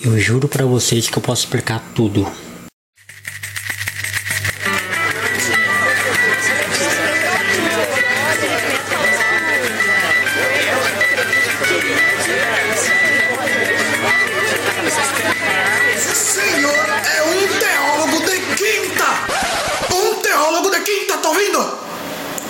Eu 0.00 0.18
juro 0.18 0.48
para 0.48 0.66
vocês 0.66 1.08
que 1.08 1.16
eu 1.16 1.22
posso 1.22 1.44
explicar 1.44 1.82
tudo. 1.94 2.26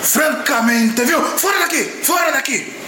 Francamente, 0.01 1.03
viu? 1.03 1.21
Fora 1.37 1.59
daqui! 1.59 1.83
Fora 2.03 2.31
daqui! 2.31 2.84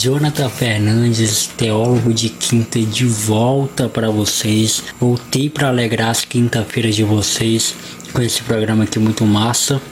Jonathan 0.00 0.48
Fernandes, 0.48 1.50
teólogo 1.56 2.14
de 2.14 2.28
quinta, 2.28 2.78
de 2.78 3.04
volta 3.04 3.88
para 3.88 4.08
vocês. 4.10 4.84
Voltei 5.00 5.50
para 5.50 5.66
alegrar 5.68 6.10
as 6.10 6.24
quinta-feiras 6.24 6.94
de 6.94 7.02
vocês 7.02 7.74
com 8.12 8.22
esse 8.22 8.40
programa 8.42 8.84
aqui 8.84 8.96
muito 9.00 9.26
massa, 9.26 9.82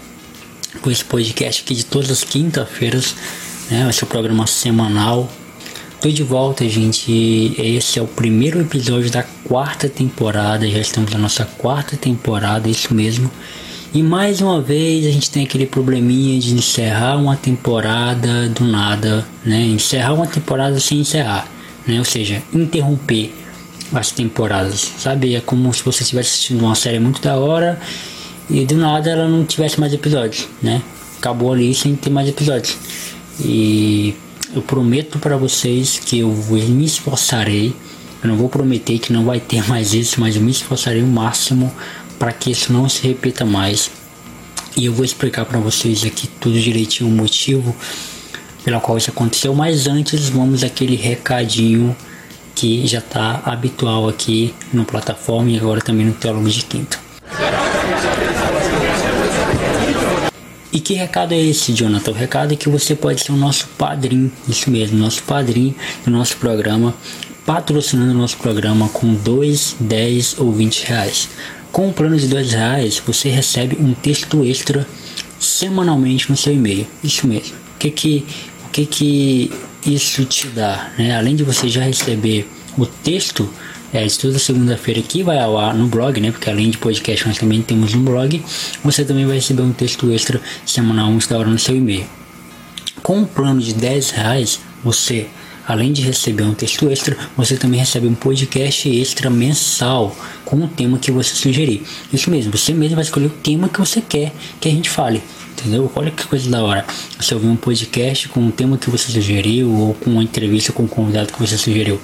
com 0.80 0.92
esse 0.92 1.04
podcast 1.04 1.64
aqui 1.64 1.74
de 1.74 1.84
todas 1.84 2.08
as 2.12 2.22
quinta-feiras, 2.22 3.16
né? 3.68 3.82
Vai 3.82 3.92
ser 3.92 4.06
programa 4.06 4.46
semanal. 4.46 5.28
Tô 6.00 6.08
de 6.08 6.22
volta, 6.22 6.68
gente. 6.68 7.56
Esse 7.58 7.98
é 7.98 8.02
o 8.02 8.06
primeiro 8.06 8.60
episódio 8.60 9.10
da 9.10 9.24
quarta 9.42 9.88
temporada. 9.88 10.70
Já 10.70 10.78
estamos 10.78 11.10
na 11.10 11.18
nossa 11.18 11.44
quarta 11.44 11.96
temporada, 11.96 12.68
isso 12.68 12.94
mesmo. 12.94 13.28
E 13.94 14.02
mais 14.02 14.40
uma 14.40 14.60
vez 14.60 15.06
a 15.06 15.10
gente 15.10 15.30
tem 15.30 15.44
aquele 15.44 15.66
probleminha 15.66 16.38
de 16.38 16.52
encerrar 16.52 17.16
uma 17.16 17.36
temporada 17.36 18.48
do 18.48 18.64
nada, 18.64 19.26
né? 19.44 19.62
Encerrar 19.62 20.12
uma 20.14 20.26
temporada 20.26 20.78
sem 20.80 21.00
encerrar, 21.00 21.48
né? 21.86 21.98
Ou 21.98 22.04
seja, 22.04 22.42
interromper 22.52 23.32
as 23.94 24.10
temporadas, 24.10 24.92
sabe? 24.98 25.34
É 25.34 25.40
como 25.40 25.72
se 25.72 25.82
você 25.82 26.02
estivesse 26.02 26.30
assistindo 26.30 26.64
uma 26.64 26.74
série 26.74 26.98
muito 26.98 27.22
da 27.22 27.36
hora 27.36 27.80
e 28.50 28.64
do 28.64 28.76
nada 28.76 29.10
ela 29.10 29.28
não 29.28 29.44
tivesse 29.44 29.78
mais 29.80 29.92
episódios, 29.92 30.48
né? 30.62 30.82
Acabou 31.18 31.52
ali 31.52 31.74
sem 31.74 31.94
ter 31.96 32.10
mais 32.10 32.28
episódios. 32.28 32.76
E 33.40 34.14
eu 34.54 34.62
prometo 34.62 35.18
para 35.18 35.36
vocês 35.36 35.98
que 35.98 36.18
eu 36.18 36.28
me 36.30 36.84
esforçarei. 36.84 37.74
Eu 38.22 38.28
não 38.28 38.36
vou 38.36 38.48
prometer 38.48 38.98
que 38.98 39.12
não 39.12 39.24
vai 39.24 39.40
ter 39.40 39.66
mais 39.68 39.94
isso, 39.94 40.20
mas 40.20 40.36
eu 40.36 40.42
me 40.42 40.50
esforçarei 40.50 41.02
o 41.02 41.06
máximo 41.06 41.72
para 42.18 42.32
que 42.32 42.50
isso 42.50 42.72
não 42.72 42.88
se 42.88 43.06
repita 43.06 43.44
mais. 43.44 43.90
E 44.76 44.86
eu 44.86 44.92
vou 44.92 45.04
explicar 45.04 45.44
para 45.44 45.58
vocês 45.58 46.04
aqui 46.04 46.26
tudo 46.26 46.60
direitinho 46.60 47.08
o 47.08 47.12
motivo 47.12 47.74
pelo 48.64 48.80
qual 48.80 48.98
isso 48.98 49.10
aconteceu. 49.10 49.54
Mas 49.54 49.86
antes, 49.86 50.28
vamos 50.28 50.64
aquele 50.64 50.96
recadinho 50.96 51.96
que 52.54 52.86
já 52.86 52.98
está 52.98 53.42
habitual 53.44 54.08
aqui 54.08 54.54
no 54.72 54.84
plataforma 54.84 55.50
e 55.50 55.58
agora 55.58 55.80
também 55.80 56.06
no 56.06 56.12
Teólogo 56.12 56.48
de 56.48 56.64
Quinta. 56.64 56.98
E 60.72 60.80
que 60.80 60.94
recado 60.94 61.32
é 61.32 61.40
esse, 61.40 61.72
Jonathan? 61.72 62.10
O 62.10 62.14
recado 62.14 62.52
é 62.52 62.56
que 62.56 62.68
você 62.68 62.94
pode 62.94 63.22
ser 63.22 63.32
o 63.32 63.36
nosso 63.36 63.66
padrinho, 63.78 64.30
isso 64.48 64.70
mesmo, 64.70 64.98
nosso 64.98 65.22
padrinho 65.22 65.74
do 66.04 66.10
nosso 66.10 66.36
programa, 66.36 66.94
patrocinando 67.46 68.10
o 68.12 68.14
nosso 68.14 68.36
programa 68.36 68.88
com 68.88 69.14
2, 69.14 69.76
10 69.80 70.38
ou 70.38 70.52
20 70.52 70.86
reais. 70.86 71.28
Com 71.76 71.90
o 71.90 71.92
plano 71.92 72.16
de 72.16 72.26
dois 72.26 72.52
reais, 72.52 73.02
você 73.06 73.28
recebe 73.28 73.76
um 73.78 73.92
texto 73.92 74.42
extra 74.42 74.88
semanalmente 75.38 76.30
no 76.30 76.34
seu 76.34 76.54
e-mail. 76.54 76.86
Isso 77.04 77.26
mesmo. 77.26 77.54
O 77.74 77.78
que 77.78 77.90
que, 77.90 78.26
o 78.64 78.68
que, 78.70 78.86
que 78.86 79.52
isso 79.84 80.24
te 80.24 80.46
dá? 80.46 80.90
Né? 80.96 81.14
Além 81.14 81.36
de 81.36 81.44
você 81.44 81.68
já 81.68 81.82
receber 81.82 82.48
o 82.78 82.86
texto 82.86 83.46
é, 83.92 84.06
de 84.06 84.18
toda 84.18 84.38
segunda-feira 84.38 85.02
que 85.02 85.22
vai 85.22 85.38
ao 85.38 85.58
ar 85.58 85.74
no 85.74 85.86
blog, 85.86 86.18
né? 86.18 86.30
Porque 86.30 86.48
além 86.48 86.70
de 86.70 86.78
podcast 86.78 87.28
nós 87.28 87.36
também 87.36 87.60
temos 87.60 87.94
um 87.94 88.02
blog. 88.02 88.42
Você 88.82 89.04
também 89.04 89.26
vai 89.26 89.34
receber 89.34 89.60
um 89.60 89.72
texto 89.74 90.10
extra 90.10 90.40
semanal 90.64 91.12
hora 91.32 91.50
no 91.50 91.58
seu 91.58 91.76
e-mail. 91.76 92.06
Com 93.02 93.20
o 93.20 93.26
plano 93.26 93.60
de 93.60 93.74
10 93.74 94.12
reais, 94.12 94.60
você 94.82 95.26
Além 95.66 95.92
de 95.92 96.00
receber 96.00 96.44
um 96.44 96.54
texto 96.54 96.88
extra, 96.88 97.16
você 97.36 97.56
também 97.56 97.80
recebe 97.80 98.06
um 98.06 98.14
podcast 98.14 98.88
extra 98.88 99.28
mensal 99.28 100.16
com 100.46 100.56
o 100.56 100.68
tema 100.68 100.96
que 100.98 101.10
você 101.10 101.34
sugerir. 101.34 101.82
Isso 102.10 102.30
mesmo, 102.30 102.56
você 102.56 102.72
mesmo 102.72 102.94
vai 102.94 103.04
escolher 103.04 103.26
o 103.26 103.30
tema 103.30 103.68
que 103.68 103.78
você 103.78 104.00
quer 104.00 104.32
que 104.58 104.68
a 104.68 104.72
gente 104.72 104.88
fale. 104.88 105.20
Entendeu? 105.66 105.90
Olha 105.96 106.12
que 106.12 106.24
coisa 106.28 106.48
da 106.48 106.62
hora. 106.62 106.86
Você 107.18 107.34
ouvir 107.34 107.48
um 107.48 107.56
podcast 107.56 108.28
com 108.28 108.38
um 108.38 108.52
tema 108.52 108.78
que 108.78 108.88
você 108.88 109.10
sugeriu 109.10 109.68
ou 109.68 109.94
com 109.94 110.10
uma 110.10 110.22
entrevista 110.22 110.72
com 110.72 110.84
um 110.84 110.86
convidado 110.86 111.32
que 111.32 111.40
você 111.40 111.58
sugeriu. 111.58 112.00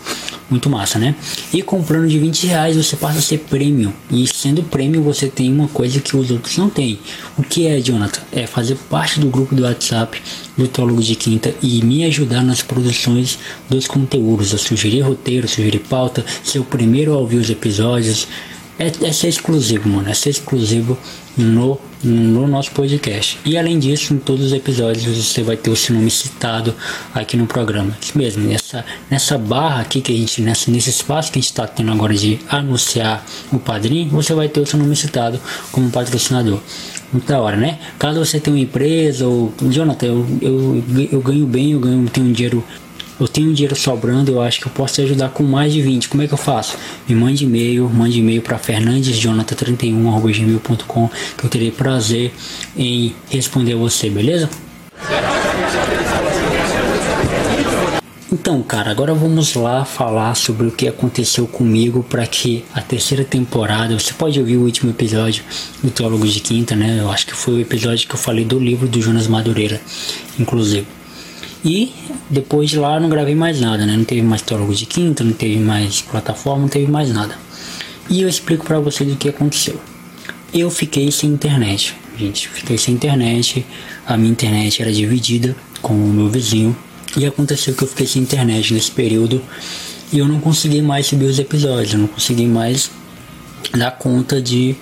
Muito 0.50 0.68
massa, 0.68 0.98
né? 0.98 1.14
E 1.54 1.62
com 1.62 1.78
um 1.78 1.82
plano 1.84 2.08
de 2.08 2.18
20 2.18 2.48
reais 2.48 2.76
você 2.76 2.96
passa 2.96 3.20
a 3.20 3.22
ser 3.22 3.38
prêmio. 3.38 3.94
E 4.10 4.26
sendo 4.26 4.64
prêmio 4.64 5.00
você 5.00 5.28
tem 5.28 5.52
uma 5.52 5.68
coisa 5.68 6.00
que 6.00 6.16
os 6.16 6.32
outros 6.32 6.58
não 6.58 6.68
têm. 6.68 6.98
O 7.38 7.44
que 7.44 7.68
é, 7.68 7.80
Jonathan? 7.80 8.22
É 8.32 8.48
fazer 8.48 8.74
parte 8.90 9.20
do 9.20 9.28
grupo 9.28 9.54
do 9.54 9.62
WhatsApp 9.62 10.20
do 10.58 10.66
Teólogo 10.66 11.00
de 11.00 11.14
Quinta 11.14 11.54
e 11.62 11.84
me 11.84 12.04
ajudar 12.04 12.42
nas 12.42 12.62
produções 12.62 13.38
dos 13.70 13.86
conteúdos. 13.86 14.52
A 14.52 14.58
sugerir 14.58 15.02
roteiro, 15.02 15.46
sugerir 15.46 15.78
pauta, 15.88 16.24
ser 16.42 16.58
o 16.58 16.64
primeiro 16.64 17.14
a 17.14 17.18
ouvir 17.18 17.36
os 17.36 17.48
episódios. 17.48 18.26
É, 18.78 18.86
é 19.06 19.12
ser 19.12 19.28
exclusivo, 19.28 19.88
mano. 19.88 20.08
É 20.08 20.14
ser 20.14 20.30
exclusivo 20.30 20.98
no, 21.36 21.78
no 22.02 22.46
nosso 22.46 22.70
podcast. 22.72 23.38
E 23.44 23.56
além 23.56 23.78
disso, 23.78 24.14
em 24.14 24.18
todos 24.18 24.46
os 24.46 24.52
episódios 24.52 25.04
você 25.04 25.42
vai 25.42 25.56
ter 25.56 25.70
o 25.70 25.76
seu 25.76 25.94
nome 25.94 26.10
citado 26.10 26.74
aqui 27.14 27.36
no 27.36 27.46
programa. 27.46 27.96
Isso 28.00 28.16
mesmo, 28.16 28.46
nessa, 28.46 28.84
nessa 29.10 29.38
barra 29.38 29.82
aqui 29.82 30.00
que 30.00 30.12
a 30.12 30.16
gente, 30.16 30.40
nessa, 30.40 30.70
nesse 30.70 30.90
espaço 30.90 31.30
que 31.30 31.38
a 31.38 31.42
gente 31.42 31.50
está 31.50 31.66
tendo 31.66 31.92
agora 31.92 32.14
de 32.14 32.38
anunciar 32.48 33.24
o 33.52 33.58
padrinho, 33.58 34.10
você 34.10 34.34
vai 34.34 34.48
ter 34.48 34.60
o 34.60 34.66
seu 34.66 34.78
nome 34.78 34.96
citado 34.96 35.40
como 35.70 35.90
patrocinador. 35.90 36.60
Muito 37.12 37.26
da 37.26 37.40
hora, 37.40 37.56
né? 37.56 37.78
Caso 37.98 38.24
você 38.24 38.40
tenha 38.40 38.56
uma 38.56 38.62
empresa 38.62 39.26
ou. 39.26 39.52
Jonathan, 39.70 40.06
eu, 40.06 40.26
eu, 40.40 40.84
eu 41.12 41.20
ganho 41.20 41.46
bem, 41.46 41.72
eu 41.72 41.80
ganho, 41.80 42.08
tenho 42.08 42.26
um 42.26 42.32
dinheiro 42.32 42.64
eu 43.22 43.28
tenho 43.28 43.54
dinheiro 43.54 43.76
sobrando, 43.76 44.32
eu 44.32 44.40
acho 44.40 44.60
que 44.60 44.66
eu 44.66 44.72
posso 44.72 44.94
te 44.94 45.02
ajudar 45.02 45.28
com 45.30 45.42
mais 45.42 45.70
de 45.72 45.80
20. 45.80 46.08
Como 46.08 46.22
é 46.22 46.26
que 46.26 46.34
eu 46.34 46.38
faço? 46.38 46.76
Me 47.08 47.14
mande 47.14 47.44
e-mail, 47.44 47.88
mande 47.88 48.18
e-mail 48.18 48.42
para 48.42 48.58
fernandesjonathan31.gmail.com 48.58 51.10
que 51.38 51.44
eu 51.44 51.50
terei 51.50 51.70
prazer 51.70 52.32
em 52.76 53.14
responder 53.30 53.76
você, 53.76 54.10
beleza? 54.10 54.50
Então, 58.32 58.60
cara, 58.62 58.90
agora 58.90 59.14
vamos 59.14 59.54
lá 59.54 59.84
falar 59.84 60.34
sobre 60.34 60.66
o 60.66 60.72
que 60.72 60.88
aconteceu 60.88 61.46
comigo 61.46 62.02
para 62.02 62.26
que 62.26 62.64
a 62.74 62.80
terceira 62.80 63.24
temporada. 63.24 63.96
Você 63.98 64.14
pode 64.14 64.40
ouvir 64.40 64.56
o 64.56 64.62
último 64.62 64.90
episódio 64.90 65.44
do 65.82 65.90
Teólogo 65.90 66.26
de 66.26 66.40
Quinta, 66.40 66.74
né? 66.74 66.98
Eu 66.98 67.10
acho 67.10 67.26
que 67.26 67.34
foi 67.34 67.54
o 67.54 67.60
episódio 67.60 68.08
que 68.08 68.14
eu 68.14 68.18
falei 68.18 68.42
do 68.44 68.58
livro 68.58 68.88
do 68.88 69.02
Jonas 69.02 69.28
Madureira, 69.28 69.80
inclusive. 70.40 70.86
E 71.64 71.92
depois 72.28 72.70
de 72.70 72.78
lá 72.78 72.98
não 72.98 73.08
gravei 73.08 73.34
mais 73.34 73.60
nada, 73.60 73.86
né? 73.86 73.96
Não 73.96 74.04
teve 74.04 74.22
mais 74.22 74.42
teólogo 74.42 74.74
de 74.74 74.84
quinta, 74.86 75.22
não 75.22 75.32
teve 75.32 75.58
mais 75.58 76.00
plataforma, 76.02 76.62
não 76.62 76.68
teve 76.68 76.90
mais 76.90 77.10
nada. 77.12 77.36
E 78.10 78.20
eu 78.20 78.28
explico 78.28 78.66
para 78.66 78.80
vocês 78.80 79.12
o 79.12 79.16
que 79.16 79.28
aconteceu. 79.28 79.80
Eu 80.52 80.70
fiquei 80.70 81.10
sem 81.12 81.30
internet, 81.30 81.96
gente. 82.18 82.48
Fiquei 82.48 82.76
sem 82.76 82.94
internet. 82.94 83.64
A 84.06 84.16
minha 84.16 84.30
internet 84.30 84.82
era 84.82 84.92
dividida 84.92 85.56
com 85.80 85.94
o 85.94 86.08
meu 86.12 86.28
vizinho. 86.28 86.76
E 87.16 87.24
aconteceu 87.24 87.74
que 87.74 87.82
eu 87.84 87.88
fiquei 87.88 88.06
sem 88.06 88.22
internet 88.22 88.74
nesse 88.74 88.90
período. 88.90 89.40
E 90.12 90.18
eu 90.18 90.26
não 90.26 90.40
consegui 90.40 90.82
mais 90.82 91.06
subir 91.06 91.26
os 91.26 91.38
episódios. 91.38 91.94
Eu 91.94 92.00
não 92.00 92.06
consegui 92.08 92.46
mais 92.46 92.90
dar 93.76 93.92
conta 93.92 94.42
de 94.42 94.74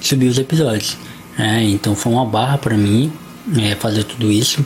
subir 0.00 0.26
os 0.26 0.38
episódios. 0.38 0.96
É, 1.38 1.62
então 1.62 1.94
foi 1.94 2.12
uma 2.12 2.24
barra 2.24 2.58
para 2.58 2.76
mim 2.76 3.12
é, 3.60 3.74
fazer 3.74 4.04
tudo 4.04 4.32
isso. 4.32 4.64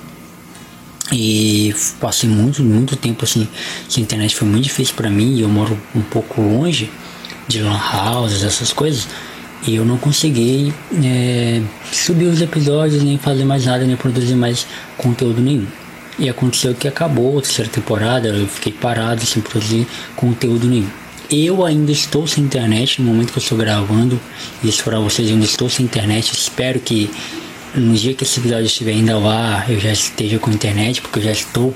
E 1.11 1.75
passei 2.01 2.29
muito, 2.29 2.63
muito 2.63 2.95
tempo 2.97 3.25
assim 3.25 3.49
sem 3.89 4.03
internet, 4.03 4.35
foi 4.35 4.47
muito 4.47 4.65
difícil 4.65 4.95
para 4.95 5.09
mim. 5.09 5.41
Eu 5.41 5.49
moro 5.49 5.79
um 5.95 6.03
pouco 6.03 6.41
longe 6.41 6.91
de 7.47 7.61
lan 7.63 7.81
houses, 7.81 8.43
essas 8.43 8.73
coisas. 8.73 9.09
E 9.67 9.75
eu 9.75 9.85
não 9.85 9.99
consegui 9.99 10.73
é, 11.03 11.61
subir 11.91 12.27
os 12.27 12.41
episódios, 12.41 13.03
nem 13.03 13.19
fazer 13.19 13.45
mais 13.45 13.67
nada, 13.67 13.85
nem 13.85 13.97
produzir 13.97 14.35
mais 14.35 14.67
conteúdo 14.97 15.41
nenhum. 15.41 15.67
E 16.19 16.29
aconteceu 16.29 16.75
que 16.75 16.87
acabou 16.87 17.39
a 17.39 17.43
terceira 17.43 17.71
temporada, 17.71 18.29
eu 18.29 18.47
fiquei 18.47 18.73
parado 18.73 19.25
sem 19.25 19.43
produzir 19.43 19.87
conteúdo 20.17 20.67
nenhum. 20.67 20.89
Eu 21.31 21.65
ainda 21.65 21.93
estou 21.93 22.27
sem 22.27 22.43
internet 22.43 23.03
no 23.03 23.09
momento 23.09 23.33
que 23.33 23.39
eu 23.39 23.43
estou 23.43 23.59
gravando 23.59 24.19
isso 24.65 24.83
para 24.83 24.99
vocês. 24.99 25.29
Eu 25.29 25.35
ainda 25.35 25.45
estou 25.45 25.69
sem 25.69 25.85
internet. 25.85 26.33
Espero 26.33 26.81
que 26.81 27.11
no 27.75 27.95
dia 27.95 28.15
que 28.15 28.25
esse 28.25 28.41
episódio 28.41 28.67
estiver 28.67 28.93
ainda 28.93 29.19
lá 29.19 29.65
eu 29.69 29.79
já 29.79 29.93
esteja 29.93 30.39
com 30.39 30.51
internet, 30.51 31.01
porque 31.01 31.19
eu 31.19 31.23
já 31.23 31.33
estou 31.33 31.75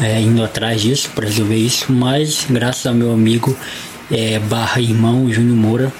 é, 0.00 0.20
indo 0.20 0.42
atrás 0.42 0.82
disso 0.82 1.10
para 1.14 1.26
resolver 1.26 1.56
isso. 1.56 1.92
Mas 1.92 2.46
graças 2.48 2.86
ao 2.86 2.94
meu 2.94 3.12
amigo 3.12 3.56
é, 4.10 4.38
barra 4.38 4.80
irmão 4.80 5.30
Júnior 5.32 5.56
Moura, 5.56 5.92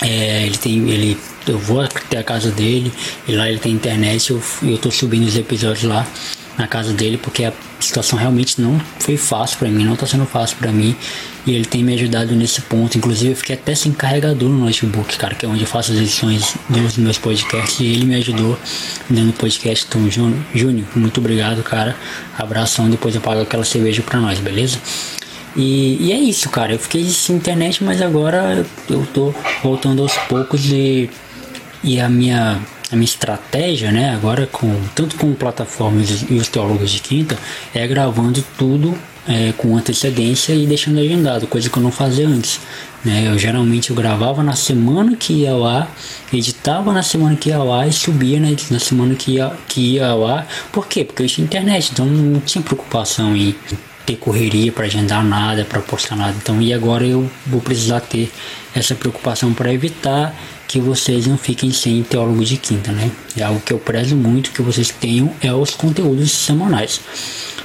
é, 0.00 0.46
ele 0.46 0.56
tem. 0.56 0.90
ele 0.90 1.16
eu 1.46 1.58
vou 1.58 1.80
até 1.80 2.18
a 2.18 2.22
casa 2.22 2.50
dele 2.50 2.92
e 3.26 3.32
lá 3.32 3.48
ele 3.48 3.58
tem 3.58 3.72
internet. 3.72 4.30
Eu, 4.30 4.42
eu 4.62 4.78
tô 4.78 4.90
subindo 4.90 5.26
os 5.26 5.36
episódios 5.36 5.84
lá 5.84 6.06
na 6.58 6.66
casa 6.66 6.92
dele 6.92 7.18
porque 7.18 7.44
a 7.44 7.52
situação 7.78 8.18
realmente 8.18 8.60
não 8.60 8.80
foi 8.98 9.16
fácil 9.16 9.58
para 9.58 9.68
mim, 9.68 9.84
não 9.84 9.96
tá 9.96 10.06
sendo 10.06 10.26
fácil 10.26 10.56
para 10.58 10.70
mim 10.70 10.94
e 11.46 11.52
ele 11.52 11.64
tem 11.64 11.82
me 11.82 11.94
ajudado 11.94 12.34
nesse 12.34 12.60
ponto. 12.62 12.96
Inclusive, 12.98 13.32
eu 13.32 13.36
fiquei 13.36 13.56
até 13.56 13.74
sem 13.74 13.92
carregador 13.92 14.48
no 14.48 14.64
notebook, 14.64 15.16
cara, 15.16 15.34
que 15.34 15.46
é 15.46 15.48
onde 15.48 15.62
eu 15.62 15.66
faço 15.66 15.92
as 15.92 15.98
edições 15.98 16.54
dos 16.68 16.96
meus 16.96 17.18
podcasts. 17.18 17.80
E 17.80 17.86
ele 17.86 18.04
me 18.04 18.14
ajudou 18.16 18.58
dando 19.08 19.32
podcast. 19.32 19.86
Então, 19.88 20.10
Júnior, 20.10 20.86
muito 20.94 21.18
obrigado, 21.18 21.62
cara. 21.62 21.96
Abração. 22.38 22.90
Depois 22.90 23.14
eu 23.14 23.20
pago 23.20 23.40
aquela 23.40 23.64
cerveja 23.64 24.02
pra 24.02 24.20
nós, 24.20 24.38
beleza? 24.38 24.78
E, 25.56 25.96
e, 26.00 26.12
é 26.12 26.18
isso, 26.18 26.48
cara. 26.50 26.74
Eu 26.74 26.78
fiquei 26.78 27.04
sem 27.08 27.36
internet, 27.36 27.82
mas 27.82 28.02
agora 28.02 28.64
eu 28.88 29.06
tô 29.12 29.34
voltando 29.62 30.02
aos 30.02 30.16
poucos 30.28 30.66
e, 30.66 31.10
e 31.82 31.98
a 31.98 32.08
minha 32.08 32.60
a 32.90 32.96
minha 32.96 33.04
estratégia, 33.04 33.92
né, 33.92 34.10
agora 34.10 34.46
com 34.46 34.74
tanto 34.94 35.16
com 35.16 35.32
plataformas 35.34 36.24
e 36.28 36.34
os 36.34 36.48
teólogos 36.48 36.90
de 36.90 37.00
quinta, 37.00 37.38
é 37.74 37.86
gravando 37.86 38.44
tudo 38.58 38.96
é, 39.28 39.52
com 39.56 39.76
antecedência 39.76 40.52
e 40.52 40.66
deixando 40.66 40.98
agendado, 40.98 41.46
coisa 41.46 41.68
que 41.68 41.76
eu 41.76 41.82
não 41.82 41.92
fazia 41.92 42.26
antes. 42.26 42.60
Né? 43.04 43.28
Eu 43.28 43.38
geralmente 43.38 43.90
eu 43.90 43.96
gravava 43.96 44.42
na 44.42 44.54
semana 44.54 45.16
que 45.16 45.32
ia 45.32 45.54
lá, 45.54 45.88
editava 46.32 46.92
na 46.92 47.02
semana 47.02 47.36
que 47.36 47.48
ia 47.48 47.58
lá 47.58 47.86
e 47.86 47.92
subia 47.92 48.38
né, 48.40 48.54
na 48.70 48.78
semana 48.78 49.14
que 49.14 49.32
ia, 49.32 49.52
que 49.68 49.94
ia 49.94 50.14
lá. 50.14 50.46
Por 50.72 50.86
quê? 50.86 51.04
Porque 51.04 51.22
eu 51.22 51.26
tinha 51.26 51.44
internet, 51.44 51.90
então 51.92 52.06
não 52.06 52.40
tinha 52.40 52.62
preocupação 52.62 53.36
em 53.36 53.54
ter 54.10 54.16
correria 54.16 54.72
para 54.72 54.86
agendar 54.86 55.24
nada, 55.24 55.64
para 55.64 55.80
postar 55.80 56.16
nada. 56.16 56.34
Então, 56.36 56.60
e 56.60 56.74
agora 56.74 57.04
eu 57.04 57.30
vou 57.46 57.60
precisar 57.60 58.00
ter 58.00 58.30
essa 58.74 58.94
preocupação 58.94 59.52
para 59.54 59.72
evitar 59.72 60.34
que 60.66 60.80
vocês 60.80 61.26
não 61.26 61.38
fiquem 61.38 61.70
sem 61.70 62.02
teólogo 62.02 62.44
de 62.44 62.56
quinta, 62.56 62.90
né? 62.92 63.10
É 63.36 63.42
algo 63.42 63.60
que 63.60 63.72
eu 63.72 63.78
prezo 63.78 64.16
muito 64.16 64.50
que 64.50 64.62
vocês 64.62 64.90
tenham 64.90 65.32
é 65.40 65.52
os 65.52 65.70
conteúdos 65.70 66.30
semanais. 66.32 67.00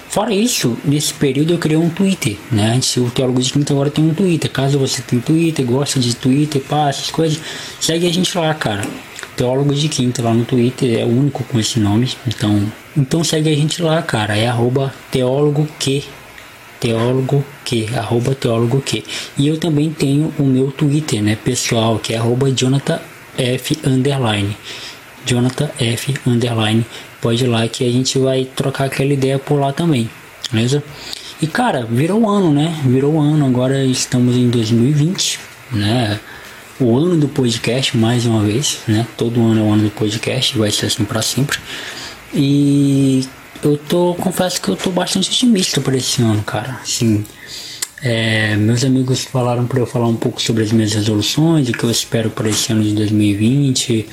Fora 0.09 0.33
isso, 0.33 0.77
nesse 0.85 1.13
período 1.13 1.53
eu 1.53 1.57
criei 1.57 1.77
um 1.77 1.89
Twitter, 1.89 2.37
né? 2.51 2.73
Antes 2.75 2.95
o 2.97 3.09
Teólogo 3.09 3.41
de 3.41 3.51
Quinta 3.51 3.73
agora 3.73 3.89
tem 3.89 4.05
um 4.05 4.13
Twitter. 4.13 4.49
Caso 4.49 4.79
você 4.79 5.01
tenha 5.01 5.21
Twitter, 5.21 5.65
gosta 5.65 5.99
de 5.99 6.15
Twitter, 6.15 6.61
pá, 6.61 6.89
essas 6.89 7.11
coisas, 7.11 7.39
segue 7.81 8.07
a 8.07 8.13
gente 8.13 8.37
lá, 8.37 8.53
cara. 8.53 8.83
Teólogo 9.35 9.73
de 9.73 9.89
Quinta 9.89 10.21
lá 10.21 10.33
no 10.33 10.45
Twitter, 10.45 10.99
é 10.99 11.03
o 11.03 11.09
único 11.09 11.43
com 11.43 11.59
esse 11.59 11.79
nome. 11.79 12.09
Então, 12.25 12.65
então 12.95 13.23
segue 13.23 13.49
a 13.49 13.55
gente 13.55 13.81
lá, 13.81 14.01
cara. 14.01 14.37
É 14.37 14.47
arroba 14.47 14.93
teólogo 15.11 15.67
que 15.77 16.05
teólogo 16.79 17.43
que, 17.63 17.87
arroba 17.95 18.35
teólogo 18.35 18.81
que. 18.81 19.03
E 19.37 19.47
eu 19.47 19.57
também 19.57 19.89
tenho 19.91 20.33
o 20.37 20.43
meu 20.43 20.71
Twitter, 20.71 21.21
né, 21.21 21.35
pessoal, 21.35 21.99
que 21.99 22.13
é 22.13 22.17
arroba 22.17 22.51
Jonathan 22.51 22.99
F 23.37 23.77
underline. 23.85 24.55
Jonathan 25.25 25.69
F 25.79 26.15
underline. 26.25 26.85
Pode 27.21 27.43
ir 27.43 27.47
lá 27.47 27.67
que 27.67 27.87
a 27.87 27.91
gente 27.91 28.19
vai 28.19 28.45
trocar 28.55 28.85
aquela 28.85 29.11
ideia 29.11 29.39
por 29.39 29.59
lá 29.59 29.73
também, 29.73 30.09
beleza? 30.51 30.83
E 31.41 31.47
cara, 31.47 31.85
virou 31.89 32.29
ano, 32.29 32.53
né? 32.53 32.79
Virou 32.85 33.19
ano, 33.19 33.45
agora 33.45 33.83
estamos 33.83 34.35
em 34.37 34.49
2020, 34.49 35.39
né? 35.71 36.19
O 36.79 36.95
ano 36.97 37.17
do 37.17 37.27
podcast, 37.27 37.97
mais 37.97 38.25
uma 38.25 38.41
vez, 38.43 38.79
né? 38.87 39.07
Todo 39.17 39.41
ano 39.41 39.59
é 39.59 39.63
o 39.63 39.73
ano 39.73 39.83
do 39.83 39.89
podcast, 39.89 40.57
vai 40.57 40.71
ser 40.71 40.85
assim 40.85 41.03
para 41.03 41.21
sempre. 41.21 41.57
E 42.33 43.25
eu 43.65 43.77
tô, 43.77 44.13
confesso 44.15 44.61
que 44.61 44.69
eu 44.69 44.75
tô 44.75 44.91
bastante 44.91 45.29
otimista 45.29 45.81
por 45.81 45.93
esse 45.93 46.21
ano, 46.21 46.43
cara. 46.43 46.79
Assim, 46.81 47.25
é, 48.01 48.55
meus 48.55 48.83
amigos 48.83 49.23
falaram 49.23 49.65
para 49.65 49.79
eu 49.79 49.85
falar 49.85 50.07
um 50.07 50.15
pouco 50.15 50.41
sobre 50.41 50.63
as 50.63 50.71
minhas 50.71 50.93
resoluções, 50.93 51.67
o 51.67 51.71
que 51.71 51.83
eu 51.83 51.89
espero 51.89 52.29
para 52.29 52.49
esse 52.49 52.71
ano 52.71 52.83
de 52.83 52.93
2020, 52.93 54.07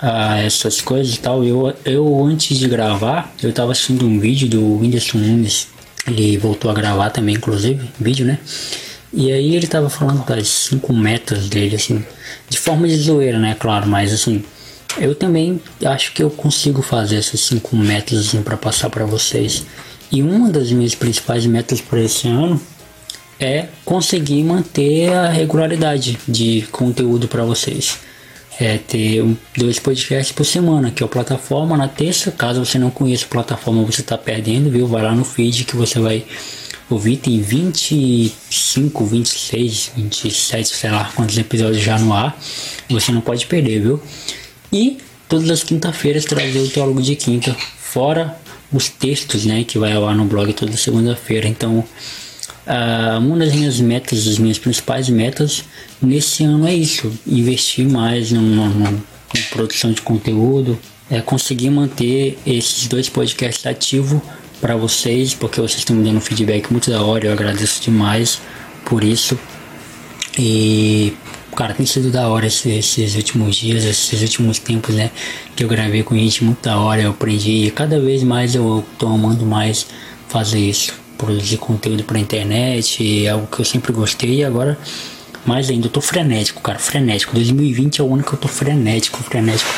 ah, 0.00 0.38
essas 0.38 0.80
coisas 0.80 1.14
e 1.14 1.18
tal. 1.18 1.44
Eu, 1.44 1.74
eu 1.84 2.24
antes 2.24 2.58
de 2.58 2.68
gravar, 2.68 3.34
eu 3.42 3.52
tava 3.52 3.72
assistindo 3.72 4.06
um 4.06 4.20
vídeo 4.20 4.48
do 4.48 4.78
Whindersson 4.78 5.18
Nunes, 5.18 5.68
ele 6.06 6.38
voltou 6.38 6.70
a 6.70 6.74
gravar 6.74 7.10
também, 7.10 7.34
inclusive, 7.34 7.90
vídeo, 7.98 8.24
né? 8.24 8.38
E 9.12 9.32
aí 9.32 9.56
ele 9.56 9.66
tava 9.66 9.88
falando 9.88 10.24
das 10.24 10.46
cinco 10.46 10.92
metas 10.92 11.48
dele, 11.48 11.74
assim, 11.74 12.04
de 12.48 12.58
forma 12.58 12.86
de 12.86 12.96
zoeira, 12.96 13.38
né? 13.38 13.56
Claro, 13.58 13.88
mas 13.88 14.12
assim, 14.12 14.44
eu 14.98 15.14
também 15.14 15.60
acho 15.84 16.12
que 16.12 16.22
eu 16.22 16.30
consigo 16.30 16.82
fazer 16.82 17.16
essas 17.16 17.40
cinco 17.40 17.76
metas 17.76 18.26
assim, 18.26 18.42
para 18.42 18.56
passar 18.56 18.90
para 18.90 19.04
vocês. 19.04 19.64
E 20.10 20.22
uma 20.22 20.50
das 20.50 20.70
minhas 20.70 20.94
principais 20.94 21.44
metas 21.46 21.80
para 21.80 22.00
esse 22.00 22.28
ano 22.28 22.60
é 23.38 23.66
conseguir 23.84 24.42
manter 24.44 25.12
a 25.12 25.28
regularidade 25.28 26.18
de 26.26 26.66
conteúdo 26.72 27.28
para 27.28 27.44
vocês. 27.44 27.98
É 28.58 28.78
ter 28.78 29.22
dois 29.54 29.78
podcasts 29.78 30.32
por 30.32 30.44
semana, 30.44 30.90
que 30.90 31.02
é 31.02 31.06
a 31.06 31.08
plataforma 31.08 31.76
na 31.76 31.88
terça. 31.88 32.30
Caso 32.30 32.64
você 32.64 32.78
não 32.78 32.90
conheça 32.90 33.26
a 33.26 33.28
plataforma, 33.28 33.82
você 33.84 34.00
está 34.00 34.16
perdendo, 34.16 34.70
viu? 34.70 34.86
Vai 34.86 35.02
lá 35.02 35.12
no 35.12 35.24
feed 35.24 35.64
que 35.64 35.76
você 35.76 35.98
vai 36.00 36.24
ouvir. 36.88 37.18
Tem 37.18 37.38
25, 37.38 39.04
26, 39.04 39.92
27, 39.94 40.68
sei 40.68 40.90
lá 40.90 41.12
quantos 41.14 41.36
episódios 41.36 41.82
já 41.82 41.98
no 41.98 42.14
ar. 42.14 42.34
Você 42.88 43.12
não 43.12 43.20
pode 43.20 43.44
perder, 43.44 43.80
viu? 43.80 44.00
E 44.76 44.98
todas 45.26 45.48
as 45.48 45.62
quinta-feiras 45.62 46.26
trazer 46.26 46.58
o 46.58 46.68
Teólogo 46.68 47.00
de 47.00 47.16
Quinta, 47.16 47.56
fora 47.78 48.38
os 48.70 48.90
textos, 48.90 49.46
né, 49.46 49.64
que 49.64 49.78
vai 49.78 49.92
ar 49.92 50.14
no 50.14 50.26
blog 50.26 50.52
toda 50.52 50.76
segunda-feira. 50.76 51.48
Então, 51.48 51.78
uh, 51.78 53.18
uma 53.18 53.38
das 53.38 53.54
minhas 53.54 53.80
metas, 53.80 54.26
das 54.26 54.38
minhas 54.38 54.58
principais 54.58 55.08
metas 55.08 55.64
nesse 56.02 56.44
ano 56.44 56.68
é 56.68 56.74
isso: 56.74 57.10
investir 57.26 57.88
mais 57.88 58.30
na 58.30 58.92
produção 59.50 59.92
de 59.92 60.02
conteúdo, 60.02 60.78
é 61.10 61.22
conseguir 61.22 61.70
manter 61.70 62.38
esses 62.46 62.86
dois 62.86 63.08
podcasts 63.08 63.64
ativos 63.64 64.20
para 64.60 64.76
vocês, 64.76 65.32
porque 65.32 65.58
vocês 65.58 65.78
estão 65.78 65.96
me 65.96 66.04
dando 66.04 66.20
feedback 66.20 66.70
muito 66.70 66.90
da 66.90 67.02
hora, 67.02 67.28
eu 67.28 67.32
agradeço 67.32 67.80
demais 67.80 68.42
por 68.84 69.02
isso. 69.02 69.38
E 70.38 71.14
Cara, 71.56 71.72
tem 71.72 71.86
sido 71.86 72.10
da 72.10 72.28
hora 72.28 72.46
esses, 72.46 72.66
esses, 72.66 73.14
últimos 73.16 73.56
dias, 73.56 73.82
esses 73.82 74.20
últimos 74.20 74.58
tempos, 74.58 74.94
né? 74.94 75.10
Que 75.56 75.64
eu 75.64 75.68
gravei 75.68 76.02
com 76.02 76.14
gente 76.14 76.44
muito 76.44 76.62
da 76.62 76.78
hora, 76.78 77.00
eu 77.00 77.12
aprendi. 77.12 77.66
E 77.66 77.70
cada 77.70 77.98
vez 77.98 78.22
mais 78.22 78.54
eu 78.54 78.84
tô 78.98 79.06
amando 79.06 79.46
mais 79.46 79.86
fazer 80.28 80.58
isso. 80.58 80.92
Produzir 81.16 81.56
conteúdo 81.56 82.04
pra 82.04 82.18
internet, 82.18 83.24
é 83.24 83.30
algo 83.30 83.46
que 83.46 83.58
eu 83.58 83.64
sempre 83.64 83.90
gostei 83.90 84.40
e 84.40 84.44
agora 84.44 84.78
mais 85.46 85.70
ainda, 85.70 85.86
eu 85.86 85.90
tô 85.90 86.02
frenético, 86.02 86.60
cara, 86.60 86.78
frenético. 86.78 87.32
2020 87.34 88.02
é 88.02 88.04
o 88.04 88.12
ano 88.12 88.22
que 88.22 88.34
eu 88.34 88.38
tô 88.38 88.48
frenético, 88.48 89.22
frenético 89.22 89.70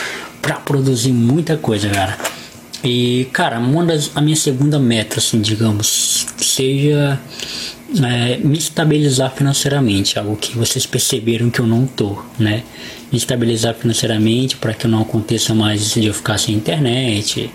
pra 0.42 0.56
produzir 0.56 1.12
muita 1.12 1.56
coisa, 1.56 1.88
cara. 1.90 2.18
E, 2.82 3.28
cara, 3.32 3.60
uma 3.60 3.84
das, 3.84 4.10
a 4.16 4.20
minha 4.20 4.34
segunda 4.34 4.80
meta, 4.80 5.20
assim, 5.20 5.40
digamos, 5.40 6.26
seja 6.38 7.20
é, 8.04 8.36
me 8.36 8.58
estabilizar 8.58 9.32
financeiramente, 9.32 10.18
algo 10.18 10.36
que 10.36 10.56
vocês 10.56 10.84
perceberam 10.84 11.48
que 11.48 11.60
eu 11.60 11.66
não 11.66 11.86
tô, 11.86 12.22
né? 12.38 12.62
Me 13.10 13.16
estabilizar 13.16 13.74
financeiramente 13.74 14.56
para 14.56 14.74
que 14.74 14.86
não 14.86 15.00
aconteça 15.00 15.54
mais 15.54 15.94
de 15.94 16.06
eu 16.06 16.12
ficar 16.12 16.36
sem 16.36 16.54
internet, 16.54 17.50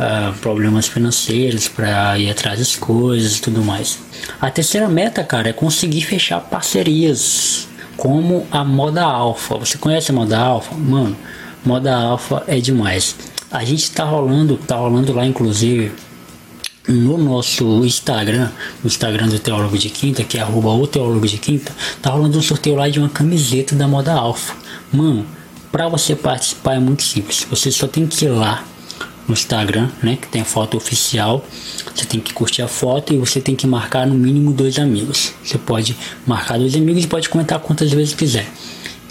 uh, 0.00 0.36
problemas 0.40 0.88
financeiros 0.88 1.68
para 1.68 2.18
ir 2.18 2.28
atrás 2.28 2.58
das 2.58 2.74
coisas 2.74 3.36
e 3.36 3.40
tudo 3.40 3.62
mais. 3.62 3.98
A 4.40 4.50
terceira 4.50 4.88
meta, 4.88 5.22
cara, 5.22 5.50
é 5.50 5.52
conseguir 5.52 6.02
fechar 6.02 6.40
parcerias 6.40 7.68
como 7.96 8.44
a 8.50 8.64
Moda 8.64 9.04
Alpha. 9.04 9.56
Você 9.56 9.78
conhece 9.78 10.10
a 10.10 10.14
Moda 10.14 10.36
Alpha? 10.36 10.74
Mano, 10.74 11.16
Moda 11.64 11.94
Alpha 11.94 12.42
é 12.48 12.58
demais. 12.58 13.14
A 13.52 13.64
gente 13.64 13.88
tá 13.92 14.02
rolando, 14.02 14.56
tá 14.56 14.74
rolando 14.74 15.12
lá 15.12 15.24
inclusive 15.24 15.92
no 16.88 17.18
nosso 17.18 17.84
Instagram, 17.84 18.50
o 18.84 18.86
Instagram 18.86 19.28
do 19.28 19.38
Teólogo 19.38 19.76
de 19.76 19.90
Quinta, 19.90 20.22
que 20.22 20.38
é 20.38 20.40
arroba 20.40 20.68
o 20.68 20.86
Teólogo 20.86 21.26
de 21.26 21.38
Quinta, 21.38 21.72
tá 22.00 22.10
rolando 22.10 22.38
um 22.38 22.42
sorteio 22.42 22.76
lá 22.76 22.88
de 22.88 22.98
uma 22.98 23.08
camiseta 23.08 23.74
da 23.74 23.88
moda 23.88 24.12
alfa. 24.12 24.54
Mano, 24.92 25.26
para 25.72 25.88
você 25.88 26.14
participar 26.14 26.74
é 26.74 26.78
muito 26.78 27.02
simples. 27.02 27.46
Você 27.50 27.70
só 27.70 27.86
tem 27.86 28.06
que 28.06 28.24
ir 28.24 28.28
lá 28.28 28.64
no 29.26 29.34
Instagram, 29.34 29.88
né, 30.02 30.16
que 30.20 30.28
tem 30.28 30.42
a 30.42 30.44
foto 30.44 30.76
oficial. 30.76 31.44
Você 31.94 32.04
tem 32.04 32.20
que 32.20 32.32
curtir 32.32 32.62
a 32.62 32.68
foto 32.68 33.12
e 33.12 33.18
você 33.18 33.40
tem 33.40 33.56
que 33.56 33.66
marcar 33.66 34.06
no 34.06 34.14
mínimo 34.14 34.52
dois 34.52 34.78
amigos. 34.78 35.32
Você 35.42 35.58
pode 35.58 35.96
marcar 36.26 36.58
dois 36.58 36.74
amigos 36.74 37.04
e 37.04 37.06
pode 37.06 37.28
comentar 37.28 37.58
quantas 37.58 37.92
vezes 37.92 38.14
quiser. 38.14 38.48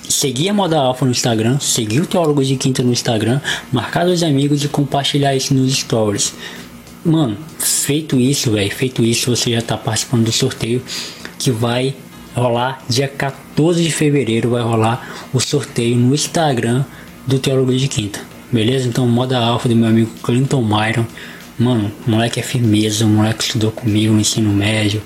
Seguir 0.07 0.49
a 0.49 0.53
Moda 0.53 0.77
Alfa 0.77 1.03
no 1.03 1.11
Instagram, 1.11 1.59
seguir 1.59 1.99
o 1.99 2.05
Teólogo 2.05 2.43
de 2.43 2.55
Quinta 2.55 2.83
no 2.83 2.91
Instagram, 2.93 3.41
marcar 3.71 4.05
dois 4.05 4.23
amigos 4.23 4.63
e 4.63 4.67
compartilhar 4.67 5.35
isso 5.35 5.53
nos 5.53 5.73
stories. 5.73 6.33
Mano, 7.03 7.37
feito 7.85 8.19
isso, 8.19 8.49
velho, 8.51 8.75
feito 8.75 9.03
isso, 9.03 9.29
você 9.35 9.51
já 9.51 9.61
tá 9.61 9.77
participando 9.77 10.25
do 10.25 10.31
sorteio 10.31 10.81
que 11.37 11.51
vai 11.51 11.93
rolar 12.33 12.83
dia 12.89 13.07
14 13.07 13.83
de 13.83 13.91
fevereiro, 13.91 14.49
vai 14.49 14.63
rolar 14.63 15.27
o 15.31 15.39
sorteio 15.39 15.95
no 15.95 16.15
Instagram 16.15 16.83
do 17.27 17.37
Teólogo 17.37 17.75
de 17.75 17.87
Quinta. 17.87 18.19
Beleza? 18.51 18.87
Então, 18.87 19.07
moda 19.07 19.37
alfa 19.37 19.69
do 19.69 19.75
meu 19.75 19.87
amigo 19.87 20.09
Clinton 20.23 20.63
Myron. 20.63 21.05
Mano, 21.59 21.91
moleque 22.07 22.39
é 22.39 22.43
firmeza, 22.43 23.05
moleque 23.05 23.43
estudou 23.43 23.71
comigo 23.71 24.13
no 24.13 24.19
ensino 24.19 24.51
médio. 24.51 25.01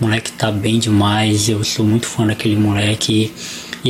Moleque 0.00 0.32
tá 0.32 0.50
bem 0.50 0.80
demais. 0.80 1.48
Eu 1.48 1.62
sou 1.62 1.86
muito 1.86 2.06
fã 2.06 2.26
daquele 2.26 2.56
moleque. 2.56 3.12
E 3.12 3.32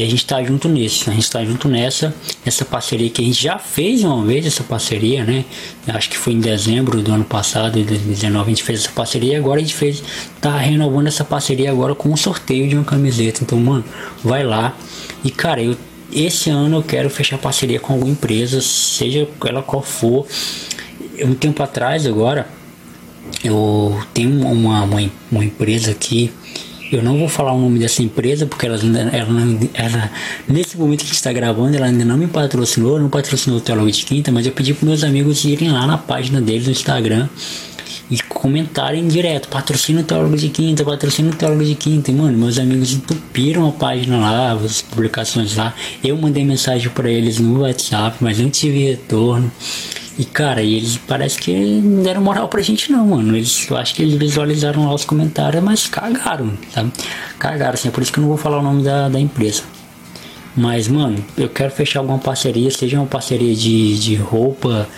a 0.03 0.07
gente 0.07 0.27
tá 0.27 0.43
junto 0.43 0.69
nisso, 0.69 1.11
a 1.11 1.13
gente 1.13 1.31
tá 1.31 1.45
junto 1.45 1.69
nessa, 1.69 2.15
essa 2.45 2.65
parceria 2.65 3.09
que 3.11 3.23
a 3.23 3.25
gente 3.25 3.43
já 3.43 3.59
fez 3.59 4.05
uma 4.05 4.25
vez, 4.25 4.47
essa 4.47 4.65
parceria, 4.65 5.25
né? 5.25 5.45
Acho 5.89 6.11
que 6.11 6.19
foi 6.19 6.33
em 6.33 6.41
dezembro 6.41 7.03
do 7.03 7.13
ano 7.13 7.25
passado, 7.25 7.75
de 7.75 7.85
2019, 7.85 8.45
a 8.45 8.49
gente 8.49 8.63
fez 8.63 8.81
essa 8.81 8.91
parceria 8.91 9.35
e 9.35 9.37
agora 9.37 9.61
a 9.61 9.63
gente 9.63 9.75
fez, 9.75 10.03
tá 10.41 10.57
renovando 10.57 11.07
essa 11.07 11.25
parceria 11.25 11.71
agora 11.71 11.95
com 11.95 12.09
um 12.11 12.17
sorteio 12.17 12.69
de 12.69 12.75
uma 12.75 12.85
camiseta. 12.85 13.43
Então, 13.43 13.59
mano, 13.59 13.85
vai 14.23 14.45
lá. 14.45 14.77
E 15.25 15.31
cara, 15.31 15.63
eu 15.63 15.77
esse 16.13 16.51
ano 16.51 16.79
eu 16.79 16.83
quero 16.83 17.11
fechar 17.11 17.39
parceria 17.39 17.81
com 17.81 17.93
alguma 17.93 18.11
empresa, 18.11 18.61
seja 18.61 19.29
ela 19.45 19.63
qual 19.63 19.83
for. 19.83 20.27
Um 21.21 21.35
tempo 21.35 21.63
atrás 21.63 22.07
agora, 22.07 22.47
eu 23.43 24.01
tenho 24.15 24.31
uma, 24.31 24.83
uma, 24.83 25.11
uma 25.31 25.45
empresa 25.45 25.91
aqui 25.91 26.33
eu 26.91 27.03
não 27.03 27.19
vou 27.19 27.29
falar 27.29 27.53
o 27.53 27.61
nome 27.61 27.79
dessa 27.79 28.03
empresa 28.03 28.47
porque 28.47 28.67
ela, 28.67 28.77
ela, 28.77 29.59
ela 29.75 30.11
nesse 30.49 30.77
momento 30.77 31.05
que 31.05 31.13
está 31.13 31.33
gravando, 31.33 31.77
ela 31.77 31.87
ainda 31.87 32.05
não 32.05 32.17
me 32.17 32.27
patrocinou, 32.27 32.99
não 32.99 33.09
patrocinou 33.09 33.59
o 33.59 33.61
Teólogo 33.61 33.91
de 33.91 34.05
Quinta, 34.05 34.31
mas 34.31 34.47
eu 34.47 34.53
pedi 34.53 34.73
para 34.73 34.87
meus 34.87 35.03
amigos 35.03 35.45
irem 35.45 35.71
lá 35.71 35.87
na 35.87 35.99
página 35.99 36.41
deles 36.41 36.67
no 36.67 36.73
Instagram 36.73 37.29
e 38.11 38.23
comentarem 38.23 39.07
direto, 39.09 39.49
patrocina 39.49 40.01
o 40.01 40.05
Teólogo 40.05 40.37
de 40.37 40.49
Quinta, 40.49 40.85
patrocina 40.85 41.31
o 41.31 41.35
Teólogo 41.35 41.65
de 41.65 41.75
Quinta. 41.75 42.11
E, 42.11 42.15
mano, 42.15 42.39
meus 42.39 42.59
amigos 42.59 42.93
entupiram 42.93 43.69
a 43.69 43.73
página 43.73 44.19
lá, 44.19 44.53
as 44.53 44.81
publicações 44.81 45.57
lá. 45.57 45.75
Eu 46.05 46.17
mandei 46.17 46.45
mensagem 46.45 46.89
para 46.91 47.11
eles 47.11 47.41
no 47.41 47.63
WhatsApp, 47.63 48.17
mas 48.21 48.39
não 48.39 48.49
tive 48.49 48.85
retorno. 48.85 49.51
E 50.19 50.25
cara, 50.25 50.63
e 50.63 50.75
eles 50.75 50.97
parece 50.97 51.39
que 51.39 51.55
não 51.55 52.03
deram 52.03 52.23
moral 52.23 52.49
pra 52.49 52.63
gente 52.63 52.91
não, 52.91 53.07
mano. 53.09 53.37
Eles, 53.37 53.69
eu 53.69 53.77
acho 53.77 53.95
que 53.95 54.03
eles 54.03 54.19
visualizaram 54.19 54.87
lá 54.87 54.95
os 54.95 55.05
comentários, 55.05 55.63
mas 55.63 55.87
cagaram, 55.87 56.53
sabe? 56.73 56.91
Cagaram, 57.39 57.75
assim, 57.75 57.89
é 57.89 57.91
por 57.91 58.03
isso 58.03 58.13
que 58.13 58.19
eu 58.19 58.23
não 58.23 58.29
vou 58.29 58.39
falar 58.39 58.59
o 58.59 58.63
nome 58.63 58.83
da, 58.83 59.09
da 59.09 59.21
empresa. 59.21 59.63
Mas, 60.57 60.89
mano, 60.89 61.23
eu 61.37 61.51
quero 61.51 61.71
fechar 61.71 62.01
alguma 62.01 62.19
parceria, 62.19 62.71
seja 62.71 62.97
uma 62.99 63.07
parceria 63.07 63.55
de, 63.55 63.99
de 63.99 64.15
roupa, 64.15 64.89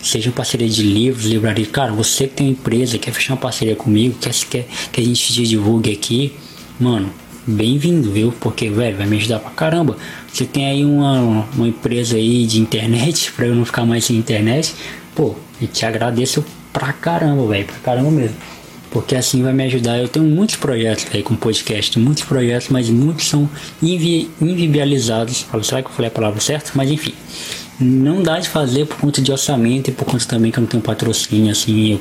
seja 0.00 0.30
uma 0.30 0.36
parceria 0.36 0.68
de 0.68 0.84
livros, 0.84 1.24
livraria. 1.24 1.66
Cara, 1.66 1.92
você 1.92 2.28
que 2.28 2.34
tem 2.34 2.46
uma 2.46 2.52
empresa, 2.52 2.98
quer 2.98 3.10
fechar 3.10 3.34
uma 3.34 3.40
parceria 3.40 3.74
comigo, 3.74 4.16
quer, 4.20 4.32
quer 4.48 4.66
que 4.92 5.00
a 5.00 5.04
gente 5.04 5.32
te 5.32 5.42
divulgue 5.44 5.92
aqui, 5.92 6.32
mano, 6.78 7.10
bem-vindo, 7.44 8.12
viu? 8.12 8.32
Porque, 8.40 8.70
velho, 8.70 8.96
vai 8.96 9.06
me 9.06 9.16
ajudar 9.16 9.40
pra 9.40 9.50
caramba. 9.50 9.96
Você 10.32 10.44
tem 10.44 10.66
aí 10.66 10.84
uma, 10.84 11.46
uma 11.54 11.68
empresa 11.68 12.16
aí 12.16 12.46
de 12.46 12.60
internet, 12.60 13.32
pra 13.36 13.46
eu 13.46 13.54
não 13.54 13.64
ficar 13.64 13.84
mais 13.84 14.04
sem 14.04 14.16
internet, 14.16 14.74
pô, 15.14 15.34
eu 15.60 15.68
te 15.68 15.84
agradeço 15.84 16.44
pra 16.72 16.92
caramba, 16.92 17.46
velho, 17.46 17.66
pra 17.66 17.76
caramba 17.76 18.10
mesmo. 18.10 18.36
Porque 18.90 19.16
assim 19.16 19.42
vai 19.42 19.54
me 19.54 19.64
ajudar. 19.64 19.98
Eu 19.98 20.06
tenho 20.06 20.26
muitos 20.26 20.56
projetos 20.56 21.06
aí 21.14 21.22
com 21.22 21.34
podcast, 21.34 21.98
muitos 21.98 22.24
projetos, 22.24 22.68
mas 22.68 22.90
muitos 22.90 23.26
são 23.26 23.48
invi 23.82 24.30
inviabilizados. 24.40 25.46
Será 25.62 25.82
que 25.82 25.88
eu 25.88 25.92
falei 25.92 26.08
a 26.08 26.10
palavra 26.10 26.40
certa? 26.40 26.72
Mas 26.74 26.90
enfim, 26.90 27.14
não 27.80 28.22
dá 28.22 28.38
de 28.38 28.50
fazer 28.50 28.86
por 28.86 28.98
conta 28.98 29.22
de 29.22 29.32
orçamento 29.32 29.88
e 29.88 29.92
por 29.92 30.04
conta 30.04 30.26
também 30.26 30.50
que 30.50 30.58
eu 30.58 30.62
não 30.62 30.68
tenho 30.68 30.82
patrocínio. 30.82 31.50
Assim, 31.50 31.92
eu, 31.92 32.00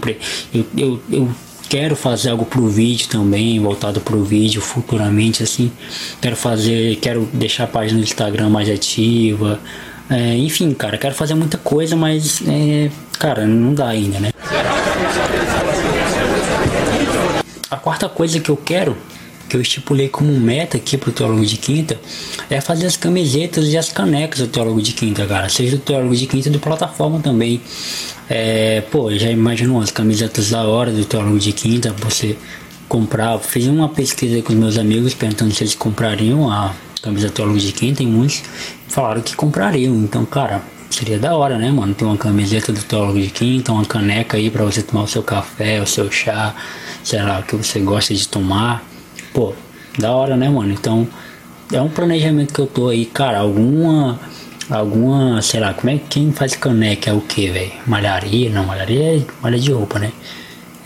eu, 0.54 0.66
eu, 0.78 1.02
eu 1.10 1.30
quero 1.72 1.96
fazer 1.96 2.32
algo 2.32 2.44
pro 2.44 2.68
vídeo 2.68 3.08
também, 3.08 3.58
voltado 3.58 4.01
pro 4.01 4.22
vídeo 4.25 4.62
futuramente, 4.62 5.42
assim. 5.42 5.72
Quero 6.20 6.36
fazer, 6.36 6.98
quero 6.98 7.30
deixar 7.32 7.63
a 7.63 7.68
página 7.68 7.98
do 7.98 8.04
Instagram 8.04 8.50
mais 8.50 8.70
ativa. 8.70 9.58
É, 10.10 10.36
enfim, 10.36 10.74
cara, 10.74 10.98
quero 10.98 11.16
fazer 11.16 11.34
muita 11.34 11.58
coisa, 11.58 11.96
mas, 11.96 12.42
é, 12.46 12.92
cara, 13.18 13.48
não 13.48 13.74
dá 13.74 13.88
ainda, 13.88 14.20
né? 14.20 14.34
A 17.70 17.78
quarta 17.78 18.10
coisa 18.10 18.38
que 18.42 18.51
eu 18.51 18.58
quero 18.58 18.98
que 19.51 19.58
eu 19.58 19.62
estipulei 19.62 20.08
como 20.08 20.31
meta 20.39 20.77
aqui 20.77 20.98
pro 20.98 21.12
Teólogo 21.12 21.46
de 21.46 21.58
Quinta 21.58 22.00
é 22.50 22.62
fazer 22.62 22.86
as 22.86 22.96
camisetas 22.96 23.67
e 23.67 23.77
as 23.77 23.91
canecas 23.91 24.39
do 24.39 24.48
Teólogo 24.48 24.81
de 24.81 24.93
Quinta, 24.93 25.25
cara. 25.25 25.50
Seja 25.50 25.75
do 25.75 25.84
Teólogo 25.84 26.15
de 26.15 26.25
Quinta 26.25 26.50
do 26.50 26.58
plataforma 26.58 27.20
também. 27.20 27.60
É, 28.29 28.79
pô, 28.89 29.13
já 29.13 29.29
imaginou 29.29 29.81
as 29.81 29.91
camisetas 29.91 30.51
da 30.51 30.63
hora 30.63 30.89
do 30.89 31.03
Teólogo 31.03 31.38
de 31.38 31.51
Quinta, 31.51 31.93
você 32.00 32.38
comprar. 32.88 33.38
Fiz 33.39 33.67
uma 33.67 33.89
pesquisa 33.89 34.41
com 34.41 34.53
os 34.53 34.58
meus 34.58 34.77
amigos 34.77 35.13
perguntando 35.13 35.53
se 35.53 35.63
eles 35.63 35.75
comprariam 35.75 36.50
a 36.50 36.74
camisa 37.01 37.29
Teólogo 37.29 37.60
de 37.60 37.74
Quinta 37.74 38.01
e 38.01 38.05
muitos 38.05 38.43
falaram 38.88 39.22
que 39.22 39.36
comprariam. 39.36 39.93
Então, 39.96 40.24
cara, 40.24 40.62
seria 40.89 41.20
da 41.20 41.36
hora, 41.36 41.58
né, 41.58 41.70
mano? 41.70 41.93
Ter 41.93 42.05
uma 42.05 42.15
camiseta 42.15 42.72
do 42.72 42.81
Teólogo 42.81 43.20
de 43.20 43.29
Quinta, 43.29 43.74
uma 43.74 43.84
caneca 43.84 44.38
aí 44.38 44.50
para 44.50 44.63
você 44.63 44.81
tomar 44.81 45.03
o 45.03 45.08
seu 45.08 45.22
café, 45.22 45.81
o 45.81 45.86
seu 45.86 46.10
chá, 46.10 46.55
sei 47.03 47.22
lá, 47.22 47.39
o 47.39 47.43
que 47.43 47.58
você 47.58 47.81
gosta 47.81 48.15
de 48.15 48.25
tomar. 48.29 48.89
Pô, 49.34 49.54
da 49.98 50.12
hora, 50.12 50.36
né, 50.36 50.50
mano? 50.50 50.72
Então, 50.72 51.08
é 51.72 51.82
um 51.82 51.90
planejamento 51.90 52.54
que 52.54 52.60
eu 52.60 52.68
tô 52.68 52.90
aí, 52.90 53.06
cara, 53.06 53.40
alguma 53.40 54.20
alguma, 54.70 55.42
sei 55.42 55.60
lá, 55.60 55.74
como 55.74 55.90
é 55.90 56.00
quem 56.10 56.32
faz 56.32 56.56
caneca 56.56 57.10
é 57.10 57.14
o 57.14 57.22
que, 57.22 57.50
velho? 57.50 57.72
Malharia? 57.86 58.50
Não, 58.50 58.66
malharia 58.66 59.18
é 59.18 59.22
malha 59.42 59.60
de 59.60 59.72
roupa, 59.72 60.00
né? 60.00 60.12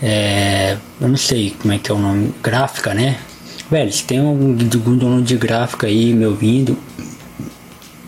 É, 0.02 0.76
eu 1.00 1.08
não 1.08 1.16
sei 1.16 1.54
como 1.58 1.72
é 1.72 1.78
que 1.78 1.90
é 1.90 1.94
o 1.94 1.98
nome, 1.98 2.34
gráfica, 2.42 2.92
né? 2.92 3.18
Velho, 3.70 3.92
se 3.92 4.04
tem 4.04 4.18
algum, 4.18 4.56
algum 4.74 4.96
dono 4.96 5.22
de 5.22 5.36
gráfica 5.36 5.86
aí 5.86 6.12
me 6.12 6.26
ouvindo 6.26 6.76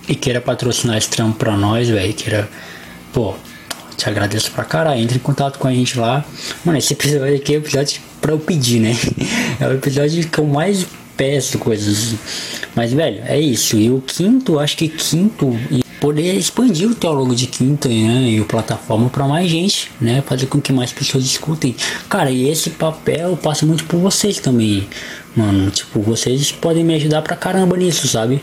e 0.09 0.15
queira 0.15 0.41
patrocinar 0.41 0.97
esse 0.97 1.09
trampo 1.09 1.39
pra 1.39 1.57
nós, 1.57 1.89
velho, 1.89 2.13
queira, 2.13 2.49
pô, 3.13 3.35
te 3.97 4.09
agradeço 4.09 4.51
pra 4.53 4.65
caralho. 4.65 5.01
Entre 5.01 5.17
em 5.17 5.21
contato 5.21 5.59
com 5.59 5.67
a 5.67 5.73
gente 5.73 5.99
lá. 5.99 6.25
Mano, 6.65 6.79
esse 6.79 6.93
episódio 6.93 7.35
aqui 7.35 7.55
é 7.55 7.57
episódio 7.57 8.01
pra 8.29 8.35
eu 8.35 8.39
pedir, 8.39 8.81
né? 8.81 8.95
É 9.59 9.67
o 9.67 9.73
episódio 9.73 10.29
que 10.29 10.39
eu 10.39 10.47
mais 10.47 10.87
peço 11.17 11.59
coisas. 11.59 12.15
Mas, 12.77 12.93
velho, 12.93 13.23
é 13.25 13.41
isso. 13.41 13.77
E 13.77 13.91
o 13.91 14.01
quinto, 14.01 14.59
acho 14.59 14.77
que 14.77 14.89
quinto. 14.89 15.59
E 15.71 15.83
poder 15.99 16.35
expandir 16.35 16.89
o 16.89 16.95
teólogo 16.95 17.35
de 17.35 17.47
quinta 17.47 17.89
né, 17.89 18.31
e 18.31 18.41
o 18.41 18.45
plataforma 18.45 19.09
para 19.09 19.27
mais 19.27 19.51
gente, 19.51 19.91
né? 20.01 20.23
Fazer 20.25 20.47
com 20.47 20.61
que 20.61 20.73
mais 20.73 20.93
pessoas 20.93 21.25
escutem. 21.25 21.75
Cara, 22.09 22.31
e 22.31 22.49
esse 22.49 22.71
papel 22.71 23.37
passa 23.37 23.67
muito 23.67 23.85
por 23.85 23.99
vocês 23.99 24.39
também, 24.39 24.87
mano. 25.35 25.71
Tipo, 25.71 26.01
vocês 26.01 26.53
podem 26.53 26.85
me 26.85 26.95
ajudar 26.95 27.23
pra 27.23 27.35
caramba 27.35 27.77
nisso, 27.77 28.07
sabe? 28.07 28.41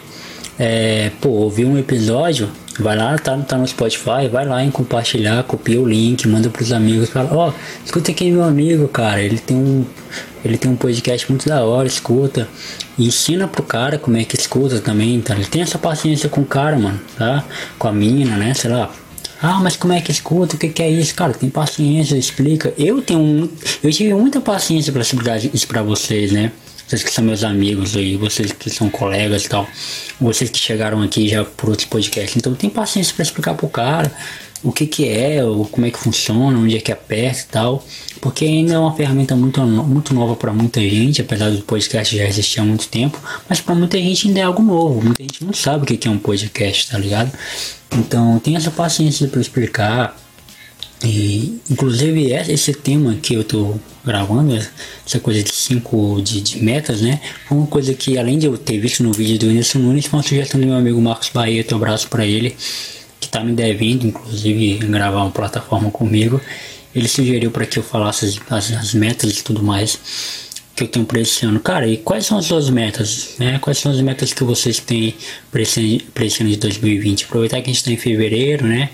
É, 0.59 1.11
pô, 1.21 1.29
ouvir 1.29 1.65
um 1.65 1.77
episódio 1.77 2.49
Vai 2.79 2.97
lá, 2.97 3.17
tá, 3.17 3.37
tá 3.37 3.57
no 3.57 3.65
Spotify, 3.65 4.27
vai 4.29 4.45
lá 4.45 4.63
em 4.63 4.69
compartilhar, 4.69 5.43
copia 5.43 5.79
o 5.79 5.87
link, 5.87 6.27
manda 6.27 6.49
pros 6.49 6.73
amigos, 6.73 7.09
fala, 7.09 7.29
ó, 7.33 7.49
oh, 7.49 7.53
escuta 7.85 8.11
aqui 8.11 8.29
meu 8.29 8.43
amigo, 8.43 8.87
cara, 8.89 9.21
ele 9.21 9.37
tem 9.37 9.55
um 9.55 9.85
ele 10.45 10.59
tem 10.59 10.69
um 10.69 10.75
podcast 10.75 11.27
muito 11.27 11.49
da 11.49 11.63
hora, 11.63 11.87
escuta. 11.87 12.47
E 12.99 13.07
ensina 13.07 13.47
pro 13.47 13.63
cara 13.63 13.97
como 13.97 14.15
é 14.15 14.23
que 14.23 14.35
escuta 14.35 14.79
também, 14.79 15.19
tá? 15.19 15.33
Ele 15.33 15.45
tem 15.45 15.63
essa 15.63 15.79
paciência 15.79 16.29
com 16.29 16.41
o 16.41 16.45
cara, 16.45 16.77
mano, 16.77 17.01
tá? 17.17 17.43
Com 17.79 17.87
a 17.87 17.91
mina, 17.91 18.37
né? 18.37 18.53
Sei 18.53 18.69
lá. 18.69 18.91
Ah, 19.41 19.59
mas 19.59 19.75
como 19.75 19.93
é 19.93 20.01
que 20.01 20.11
escuta? 20.11 20.55
O 20.55 20.59
que, 20.59 20.69
que 20.69 20.83
é 20.83 20.89
isso? 20.89 21.15
Cara, 21.15 21.33
tem 21.33 21.49
paciência, 21.49 22.15
explica. 22.15 22.71
Eu 22.77 23.01
tenho 23.01 23.49
eu 23.83 23.91
tive 23.91 24.13
muita 24.13 24.39
paciência 24.39 24.93
para 24.93 25.01
explicar 25.01 25.37
isso 25.37 25.67
pra 25.67 25.81
vocês, 25.81 26.31
né? 26.31 26.51
Vocês 26.87 27.03
que 27.03 27.11
são 27.11 27.23
meus 27.23 27.43
amigos 27.43 27.95
aí, 27.95 28.15
vocês 28.15 28.51
que 28.51 28.69
são 28.69 28.89
colegas 28.89 29.45
e 29.45 29.49
tal, 29.49 29.67
vocês 30.19 30.49
que 30.49 30.59
chegaram 30.59 31.01
aqui 31.01 31.27
já 31.27 31.43
por 31.43 31.69
outros 31.69 31.87
podcasts. 31.87 32.35
Então 32.37 32.53
tem 32.53 32.69
paciência 32.69 33.13
para 33.13 33.23
explicar 33.23 33.55
pro 33.55 33.67
cara 33.67 34.11
o 34.63 34.71
que 34.71 34.87
que 34.87 35.07
é, 35.07 35.43
ou 35.43 35.65
como 35.65 35.85
é 35.85 35.91
que 35.91 35.97
funciona, 35.97 36.57
onde 36.57 36.75
é 36.75 36.79
que 36.79 36.91
aperta 36.91 37.39
e 37.39 37.45
tal, 37.51 37.85
porque 38.19 38.45
ainda 38.45 38.73
é 38.73 38.79
uma 38.79 38.95
ferramenta 38.95 39.35
muito, 39.35 39.61
muito 39.61 40.13
nova 40.13 40.35
para 40.35 40.51
muita 40.51 40.81
gente, 40.81 41.21
apesar 41.21 41.51
do 41.51 41.61
podcast 41.61 42.17
já 42.17 42.25
existir 42.25 42.59
há 42.59 42.63
muito 42.63 42.87
tempo, 42.87 43.19
mas 43.47 43.61
para 43.61 43.75
muita 43.75 43.97
gente 43.99 44.27
ainda 44.27 44.39
é 44.39 44.43
algo 44.43 44.63
novo, 44.63 45.03
muita 45.03 45.21
gente 45.21 45.45
não 45.45 45.53
sabe 45.53 45.83
o 45.83 45.85
que 45.85 46.07
é 46.07 46.11
um 46.11 46.17
podcast, 46.17 46.89
tá 46.89 46.97
ligado? 46.97 47.31
Então 47.91 48.39
tem 48.39 48.55
essa 48.55 48.71
paciência 48.71 49.27
para 49.27 49.39
explicar, 49.39 50.17
e 51.05 51.59
inclusive 51.69 52.33
esse 52.33 52.73
tema 52.73 53.15
que 53.15 53.35
eu 53.35 53.43
tô 53.43 53.75
gravando, 54.03 54.55
essa 55.05 55.19
coisa 55.19 55.43
de 55.43 55.51
5 55.51 56.21
de, 56.21 56.41
de, 56.41 56.63
metas, 56.63 57.01
né? 57.01 57.19
Foi 57.47 57.57
uma 57.57 57.67
coisa 57.67 57.93
que 57.93 58.17
além 58.17 58.39
de 58.39 58.47
eu 58.47 58.57
ter 58.57 58.79
visto 58.79 59.03
no 59.03 59.11
vídeo 59.11 59.39
do 59.39 59.47
Whindersson 59.47 59.79
Nunes, 59.79 60.05
foi 60.05 60.19
uma 60.19 60.23
sugestão 60.23 60.59
do 60.59 60.65
meu 60.65 60.75
amigo 60.75 60.99
Marcos 61.01 61.29
Bahia, 61.29 61.63
teu 61.63 61.77
abraço 61.77 62.07
para 62.07 62.25
ele, 62.25 62.55
que 63.19 63.27
tá 63.27 63.43
me 63.43 63.53
devendo, 63.53 64.07
inclusive, 64.07 64.77
gravar 64.87 65.21
uma 65.21 65.31
plataforma 65.31 65.91
comigo. 65.91 66.41
Ele 66.93 67.07
sugeriu 67.07 67.51
para 67.51 67.65
que 67.65 67.77
eu 67.77 67.83
falasse 67.83 68.25
as, 68.25 68.39
as, 68.49 68.71
as, 68.71 68.93
metas 68.93 69.39
e 69.39 69.43
tudo 69.43 69.61
mais 69.61 69.99
que 70.75 70.83
eu 70.83 70.87
tenho 70.87 71.05
para 71.05 71.19
esse 71.19 71.45
ano. 71.45 71.59
Cara, 71.59 71.87
e 71.87 71.97
quais 71.97 72.25
são 72.25 72.37
as 72.37 72.45
suas 72.45 72.69
metas? 72.69 73.35
Né? 73.39 73.59
Quais 73.59 73.77
são 73.77 73.91
as 73.91 74.01
metas 74.01 74.33
que 74.33 74.43
vocês 74.43 74.79
têm 74.79 75.15
para 75.51 75.61
esse, 75.61 76.05
esse 76.21 76.41
ano 76.41 76.49
de 76.51 76.57
2020? 76.57 77.25
Aproveitar 77.25 77.61
que 77.61 77.69
a 77.69 77.73
gente 77.73 77.77
está 77.77 77.91
em 77.91 77.97
fevereiro, 77.97 78.65
né? 78.65 78.89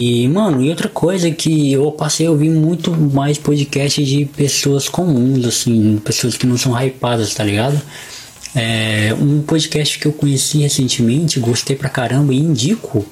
E, 0.00 0.26
mano, 0.28 0.62
e 0.62 0.70
outra 0.70 0.88
coisa 0.88 1.30
que 1.30 1.72
eu 1.72 1.92
passei 1.92 2.26
a 2.26 2.30
ouvir 2.30 2.48
muito 2.48 2.90
mais 2.90 3.36
podcast 3.36 4.02
de 4.02 4.24
pessoas 4.24 4.88
comuns, 4.88 5.44
assim, 5.44 6.00
pessoas 6.02 6.36
que 6.36 6.46
não 6.46 6.56
são 6.56 6.72
hypadas, 6.72 7.34
tá 7.34 7.44
ligado? 7.44 7.80
É, 8.54 9.14
um 9.20 9.42
podcast 9.42 9.98
que 9.98 10.06
eu 10.06 10.12
conheci 10.12 10.58
recentemente, 10.58 11.38
gostei 11.38 11.76
pra 11.76 11.90
caramba 11.90 12.32
e 12.32 12.38
indico 12.38 13.04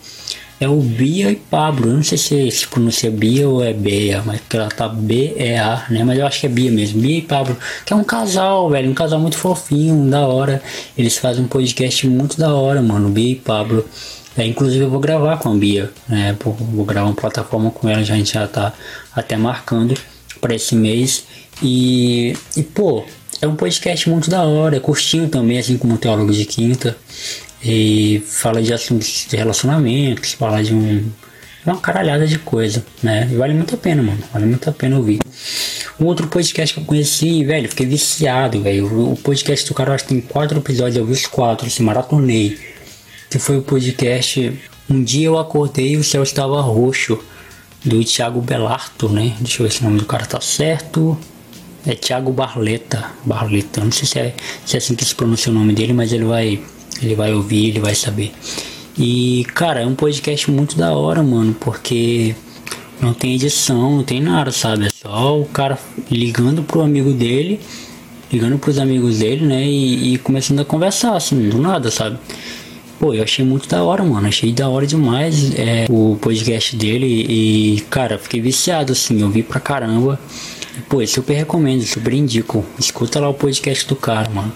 é 0.60 0.68
o 0.68 0.80
Bia 0.80 1.30
e 1.30 1.36
Pablo. 1.36 1.90
Eu 1.90 1.96
não 1.96 2.02
sei 2.02 2.18
se 2.18 2.50
se 2.50 2.66
pronuncia 2.66 3.10
Bia 3.10 3.48
ou 3.48 3.62
é 3.62 3.72
Bea, 3.72 4.22
mas 4.24 4.40
ela 4.52 4.68
tá 4.68 4.88
B-E-A, 4.88 5.86
né? 5.90 6.02
Mas 6.04 6.18
eu 6.18 6.26
acho 6.26 6.40
que 6.40 6.46
é 6.46 6.48
Bia 6.48 6.70
mesmo. 6.70 7.00
Bia 7.00 7.18
e 7.18 7.22
Pablo, 7.22 7.56
que 7.84 7.92
é 7.92 7.96
um 7.96 8.04
casal, 8.04 8.68
velho, 8.68 8.90
um 8.90 8.94
casal 8.94 9.20
muito 9.20 9.36
fofinho, 9.38 10.10
da 10.10 10.26
hora. 10.26 10.62
Eles 10.96 11.16
fazem 11.16 11.44
um 11.44 11.48
podcast 11.48 12.06
muito 12.08 12.38
da 12.38 12.52
hora, 12.52 12.82
mano. 12.82 13.08
Bia 13.08 13.32
e 13.32 13.36
Pablo. 13.36 13.84
É, 14.38 14.46
inclusive 14.46 14.84
eu 14.84 14.88
vou 14.88 15.00
gravar 15.00 15.36
com 15.38 15.50
a 15.50 15.54
Bia, 15.56 15.90
né? 16.08 16.36
Vou 16.40 16.84
gravar 16.84 17.08
uma 17.08 17.14
plataforma 17.14 17.72
com 17.72 17.88
ela, 17.88 18.04
já, 18.04 18.14
a 18.14 18.16
gente 18.16 18.32
já 18.32 18.46
tá 18.46 18.72
até 19.12 19.36
marcando 19.36 19.94
para 20.40 20.54
esse 20.54 20.76
mês. 20.76 21.24
E, 21.60 22.36
e 22.56 22.62
pô, 22.62 23.04
é 23.42 23.48
um 23.48 23.56
podcast 23.56 24.08
muito 24.08 24.30
da 24.30 24.44
hora, 24.44 24.76
é 24.76 24.80
curtinho 24.80 25.28
também, 25.28 25.58
assim 25.58 25.76
como 25.76 25.94
o 25.94 25.98
Teólogo 25.98 26.32
de 26.32 26.44
Quinta. 26.44 26.96
E 27.64 28.22
fala 28.24 28.62
de 28.62 28.72
assuntos 28.72 29.26
de 29.28 29.36
relacionamentos, 29.36 30.34
fala 30.34 30.62
de 30.62 30.72
um, 30.72 31.10
uma 31.66 31.80
caralhada 31.80 32.24
de 32.24 32.38
coisa, 32.38 32.86
né? 33.02 33.28
E 33.32 33.34
vale 33.34 33.54
muito 33.54 33.74
a 33.74 33.78
pena, 33.78 34.04
mano. 34.04 34.22
Vale 34.32 34.46
muito 34.46 34.70
a 34.70 34.72
pena 34.72 34.96
ouvir. 34.96 35.18
Um 35.98 36.04
outro 36.06 36.28
podcast 36.28 36.72
que 36.72 36.80
eu 36.80 36.84
conheci, 36.84 37.44
velho, 37.44 37.68
fiquei 37.68 37.86
viciado, 37.86 38.62
velho. 38.62 39.10
O 39.10 39.16
podcast 39.16 39.66
do 39.66 39.74
cara, 39.74 39.94
acho 39.94 40.04
que 40.04 40.10
tem 40.10 40.20
quatro 40.20 40.58
episódios, 40.58 40.96
eu 40.96 41.04
vi 41.04 41.12
os 41.12 41.26
quatro, 41.26 41.66
assim, 41.66 41.82
maratonei. 41.82 42.56
Que 43.30 43.38
foi 43.38 43.58
o 43.58 43.62
podcast 43.62 44.52
Um 44.88 45.02
dia 45.02 45.26
eu 45.26 45.38
acordei 45.38 45.92
e 45.92 45.96
o 45.96 46.04
céu 46.04 46.22
estava 46.22 46.60
roxo. 46.60 47.18
Do 47.84 48.02
Thiago 48.02 48.40
Belarto, 48.40 49.08
né? 49.08 49.36
Deixa 49.38 49.62
eu 49.62 49.66
ver 49.66 49.72
se 49.72 49.80
o 49.80 49.84
nome 49.84 49.98
do 49.98 50.04
cara 50.04 50.26
tá 50.26 50.40
certo. 50.40 51.16
É 51.86 51.94
Thiago 51.94 52.32
Barleta. 52.32 53.12
Barleta. 53.24 53.84
Não 53.84 53.92
sei 53.92 54.06
se 54.06 54.18
é, 54.18 54.34
se 54.66 54.76
é 54.76 54.78
assim 54.78 54.94
que 54.94 55.04
se 55.04 55.14
pronuncia 55.14 55.52
o 55.52 55.54
nome 55.54 55.72
dele, 55.72 55.92
mas 55.92 56.12
ele 56.12 56.24
vai, 56.24 56.60
ele 57.00 57.14
vai 57.14 57.32
ouvir, 57.32 57.68
ele 57.68 57.80
vai 57.80 57.94
saber. 57.94 58.32
E, 58.98 59.46
cara, 59.54 59.80
é 59.80 59.86
um 59.86 59.94
podcast 59.94 60.50
muito 60.50 60.76
da 60.76 60.92
hora, 60.92 61.22
mano, 61.22 61.54
porque 61.60 62.34
não 63.00 63.14
tem 63.14 63.34
edição, 63.34 63.96
não 63.96 64.02
tem 64.02 64.20
nada, 64.20 64.50
sabe? 64.50 64.86
É 64.86 64.90
só 64.90 65.38
o 65.38 65.44
cara 65.44 65.78
ligando 66.10 66.64
pro 66.64 66.80
amigo 66.80 67.12
dele, 67.12 67.60
ligando 68.32 68.58
pros 68.58 68.78
amigos 68.78 69.20
dele, 69.20 69.46
né? 69.46 69.64
E, 69.64 70.14
e 70.14 70.18
começando 70.18 70.60
a 70.60 70.64
conversar, 70.64 71.14
assim, 71.14 71.48
do 71.48 71.58
nada, 71.58 71.92
sabe? 71.92 72.18
Pô, 72.98 73.14
eu 73.14 73.22
achei 73.22 73.44
muito 73.44 73.68
da 73.68 73.82
hora, 73.84 74.02
mano. 74.02 74.26
Achei 74.26 74.52
da 74.52 74.68
hora 74.68 74.84
demais 74.84 75.56
é, 75.56 75.86
o 75.88 76.18
podcast 76.20 76.74
dele. 76.74 77.06
E, 77.06 77.80
cara, 77.88 78.18
fiquei 78.18 78.40
viciado, 78.40 78.92
assim. 78.92 79.20
Eu 79.20 79.30
vi 79.30 79.42
pra 79.42 79.60
caramba. 79.60 80.18
Pô, 80.88 81.06
super 81.06 81.34
recomendo, 81.34 81.82
super 81.82 82.12
indico. 82.12 82.64
Escuta 82.76 83.20
lá 83.20 83.28
o 83.28 83.34
podcast 83.34 83.86
do 83.86 83.94
cara, 83.94 84.28
mano. 84.30 84.52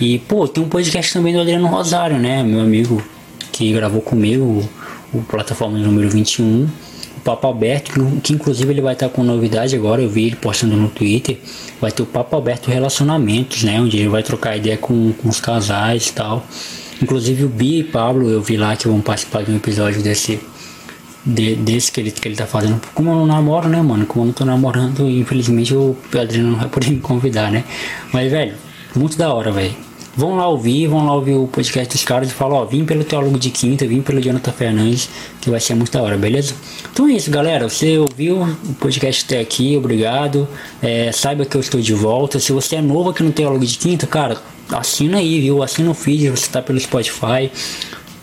E, 0.00 0.18
pô, 0.20 0.48
tem 0.48 0.64
um 0.64 0.68
podcast 0.68 1.12
também 1.12 1.34
do 1.34 1.40
Adriano 1.40 1.66
Rosário, 1.66 2.18
né? 2.18 2.42
Meu 2.42 2.60
amigo 2.60 3.02
que 3.52 3.70
gravou 3.74 4.00
comigo 4.00 4.42
o, 5.12 5.18
o 5.18 5.22
plataforma 5.22 5.78
número 5.78 6.08
21. 6.08 6.64
O 6.64 7.20
Papo 7.22 7.46
Aberto, 7.46 7.92
que, 7.92 8.20
que 8.20 8.32
inclusive 8.32 8.72
ele 8.72 8.80
vai 8.80 8.94
estar 8.94 9.10
com 9.10 9.22
novidade 9.22 9.76
agora. 9.76 10.00
Eu 10.00 10.08
vi 10.08 10.28
ele 10.28 10.36
postando 10.36 10.76
no 10.76 10.88
Twitter. 10.88 11.38
Vai 11.78 11.92
ter 11.92 12.02
o 12.02 12.06
Papo 12.06 12.36
Aberto 12.36 12.70
Relacionamentos, 12.70 13.64
né? 13.64 13.78
Onde 13.78 13.98
ele 13.98 14.08
vai 14.08 14.22
trocar 14.22 14.56
ideia 14.56 14.78
com, 14.78 15.12
com 15.12 15.28
os 15.28 15.40
casais 15.40 16.08
e 16.08 16.12
tal. 16.14 16.46
Inclusive 17.02 17.44
o 17.44 17.48
Bi 17.48 17.80
e 17.80 17.84
Pablo, 17.84 18.30
eu 18.30 18.40
vi 18.40 18.56
lá 18.56 18.76
que 18.76 18.86
vão 18.86 19.00
participar 19.00 19.42
de 19.42 19.50
um 19.50 19.56
episódio 19.56 20.00
desse 20.02 20.40
de, 21.24 21.54
desse 21.54 21.90
que 21.90 22.00
ele, 22.00 22.10
que 22.10 22.26
ele 22.26 22.36
tá 22.36 22.46
fazendo. 22.46 22.80
Como 22.94 23.10
eu 23.10 23.16
não 23.16 23.26
namoro, 23.26 23.68
né, 23.68 23.80
mano? 23.80 24.06
Como 24.06 24.22
eu 24.24 24.26
não 24.26 24.32
tô 24.32 24.44
namorando, 24.44 25.08
infelizmente 25.08 25.74
o 25.74 25.96
Adriano 26.18 26.52
não 26.52 26.58
vai 26.58 26.68
poder 26.68 26.90
me 26.90 27.00
convidar, 27.00 27.50
né? 27.50 27.64
Mas, 28.12 28.30
velho, 28.30 28.54
muito 28.94 29.16
da 29.16 29.32
hora, 29.32 29.50
velho. 29.50 29.74
Vão 30.14 30.36
lá 30.36 30.46
ouvir, 30.46 30.88
vão 30.88 31.06
lá 31.06 31.14
ouvir 31.14 31.34
o 31.34 31.46
podcast 31.46 31.94
dos 31.94 32.04
caras 32.04 32.30
e 32.30 32.34
falam, 32.34 32.58
ó, 32.58 32.64
vim 32.66 32.84
pelo 32.84 33.02
Teólogo 33.02 33.38
de 33.38 33.48
Quinta, 33.48 33.86
vim 33.86 34.02
pelo 34.02 34.20
Jonathan 34.20 34.52
Fernandes, 34.52 35.08
que 35.40 35.48
vai 35.48 35.58
ser 35.58 35.74
muito 35.74 35.90
da 35.90 36.02
hora, 36.02 36.18
beleza? 36.18 36.54
Então 36.92 37.08
é 37.08 37.12
isso, 37.12 37.30
galera. 37.30 37.66
Você 37.66 37.96
ouviu 37.96 38.42
o 38.42 38.74
podcast 38.74 39.24
até 39.24 39.40
aqui, 39.40 39.74
obrigado. 39.74 40.46
É, 40.82 41.10
saiba 41.12 41.46
que 41.46 41.56
eu 41.56 41.62
estou 41.62 41.80
de 41.80 41.94
volta. 41.94 42.38
Se 42.38 42.52
você 42.52 42.76
é 42.76 42.82
novo 42.82 43.08
aqui 43.08 43.22
no 43.22 43.32
Teólogo 43.32 43.64
de 43.64 43.78
Quinta, 43.78 44.06
cara, 44.06 44.36
assina 44.70 45.18
aí, 45.18 45.40
viu? 45.40 45.62
Assina 45.62 45.90
o 45.90 45.94
feed, 45.94 46.30
você 46.30 46.48
tá 46.50 46.62
pelo 46.62 46.78
Spotify 46.78 47.50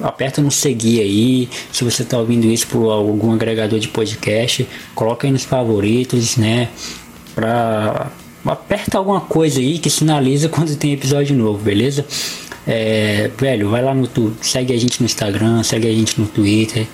aperta 0.02 0.42
no 0.42 0.52
seguir 0.52 1.02
aí. 1.02 1.50
Se 1.72 1.84
você 1.84 2.04
está 2.04 2.18
ouvindo 2.18 2.46
isso 2.48 2.68
por 2.68 2.90
algum 2.90 3.34
agregador 3.34 3.80
de 3.80 3.88
podcast, 3.88 4.68
coloca 4.96 5.28
aí 5.28 5.32
nos 5.32 5.44
favoritos, 5.44 6.38
né? 6.38 6.70
Pra 7.36 8.12
aperta 8.46 8.98
alguma 8.98 9.22
coisa 9.22 9.60
aí 9.60 9.80
que 9.80 9.90
sinaliza 9.90 10.48
quando 10.50 10.76
tem 10.76 10.94
episódio 10.94 11.36
novo, 11.36 11.62
beleza? 11.62 12.06
É, 12.68 13.30
velho, 13.38 13.70
vai 13.70 13.82
lá 13.82 13.94
no 13.94 14.08
tu, 14.08 14.34
segue 14.42 14.74
a 14.74 14.78
gente 14.78 15.00
no 15.02 15.06
Instagram, 15.06 15.64
segue 15.64 15.88
a 15.88 15.94
gente 15.94 16.20
no 16.20 16.28
Twitter. 16.28 16.88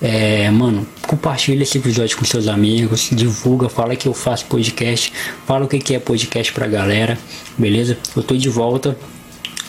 É, 0.00 0.50
mano, 0.50 0.86
compartilha 1.06 1.62
esse 1.62 1.78
episódio 1.78 2.16
com 2.16 2.24
seus 2.24 2.48
amigos, 2.48 3.08
divulga, 3.12 3.68
fala 3.68 3.96
que 3.96 4.08
eu 4.08 4.12
faço 4.12 4.44
podcast, 4.46 5.12
fala 5.46 5.64
o 5.64 5.68
que, 5.68 5.94
é 5.94 5.98
podcast 5.98 6.52
pra 6.52 6.66
galera, 6.66 7.18
beleza? 7.56 7.96
Eu 8.14 8.22
tô 8.22 8.36
de 8.36 8.48
volta 8.48 8.96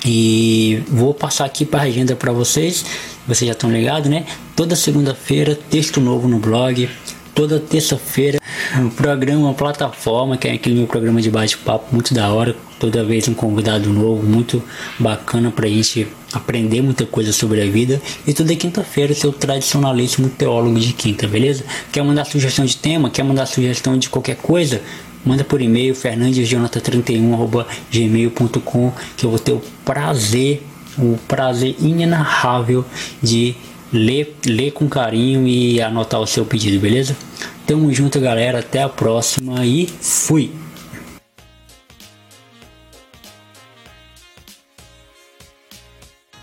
e 0.06 0.84
vou 0.88 1.14
passar 1.14 1.46
aqui 1.46 1.66
para 1.66 1.84
agenda 1.84 2.16
para 2.16 2.32
vocês. 2.32 2.86
Vocês 3.28 3.48
já 3.48 3.54
estão 3.54 3.72
ligados, 3.72 4.10
né? 4.10 4.26
Toda 4.56 4.76
segunda-feira, 4.76 5.58
texto 5.70 6.00
novo 6.00 6.28
no 6.28 6.40
blog. 6.40 6.90
Toda 7.36 7.60
terça-feira, 7.60 8.40
um 8.80 8.90
programa, 8.90 9.40
uma 9.40 9.54
plataforma, 9.54 10.38
que 10.38 10.48
é 10.48 10.54
aquele 10.54 10.76
meu 10.76 10.88
programa 10.88 11.22
de 11.22 11.30
bate-papo, 11.30 11.88
muito 11.92 12.14
da 12.14 12.32
hora. 12.32 12.56
Toda 12.80 13.04
vez 13.04 13.28
um 13.28 13.34
convidado 13.34 13.90
novo, 13.90 14.24
muito 14.24 14.64
bacana 15.00 15.52
pra 15.52 15.68
gente 15.68 16.08
aprender 16.32 16.82
muita 16.82 17.06
coisa 17.06 17.34
sobre 17.34 17.62
a 17.62 17.66
vida. 17.66 18.02
E 18.26 18.34
toda 18.34 18.56
quinta-feira, 18.56 19.14
seu 19.14 19.32
tradicionalíssimo 19.32 20.30
teólogo 20.30 20.80
de 20.80 20.94
quinta, 20.94 21.28
beleza? 21.28 21.64
Quer 21.92 22.04
mandar 22.04 22.26
sugestão 22.26 22.66
de 22.66 22.78
tema? 22.78 23.10
Quer 23.10 23.24
mandar 23.24 23.48
sugestão 23.48 23.98
de 23.98 24.10
qualquer 24.10 24.36
coisa? 24.36 24.82
manda 25.26 25.44
por 25.44 25.62
e-mail 25.62 25.94
fernandesjonathan31@gmail.com 25.94 28.94
que 29.18 29.26
eu 29.26 29.30
vou 29.30 29.40
ter 29.40 29.52
o 29.52 29.62
prazer, 29.84 30.64
o 30.98 31.20
prazer 31.28 31.76
inenarrável 31.80 32.86
de 33.22 33.54
ler, 33.92 34.38
ler 34.46 34.72
com 34.72 34.88
carinho 34.88 35.46
e 35.48 35.82
anotar 35.82 36.22
o 36.22 36.28
seu 36.28 36.46
pedido, 36.46 36.80
beleza? 36.80 37.18
Tamo 37.68 37.92
junto, 37.92 38.18
galera. 38.22 38.60
Até 38.60 38.82
a 38.82 38.88
próxima 38.88 39.66
e 39.66 39.88
fui. 39.88 40.54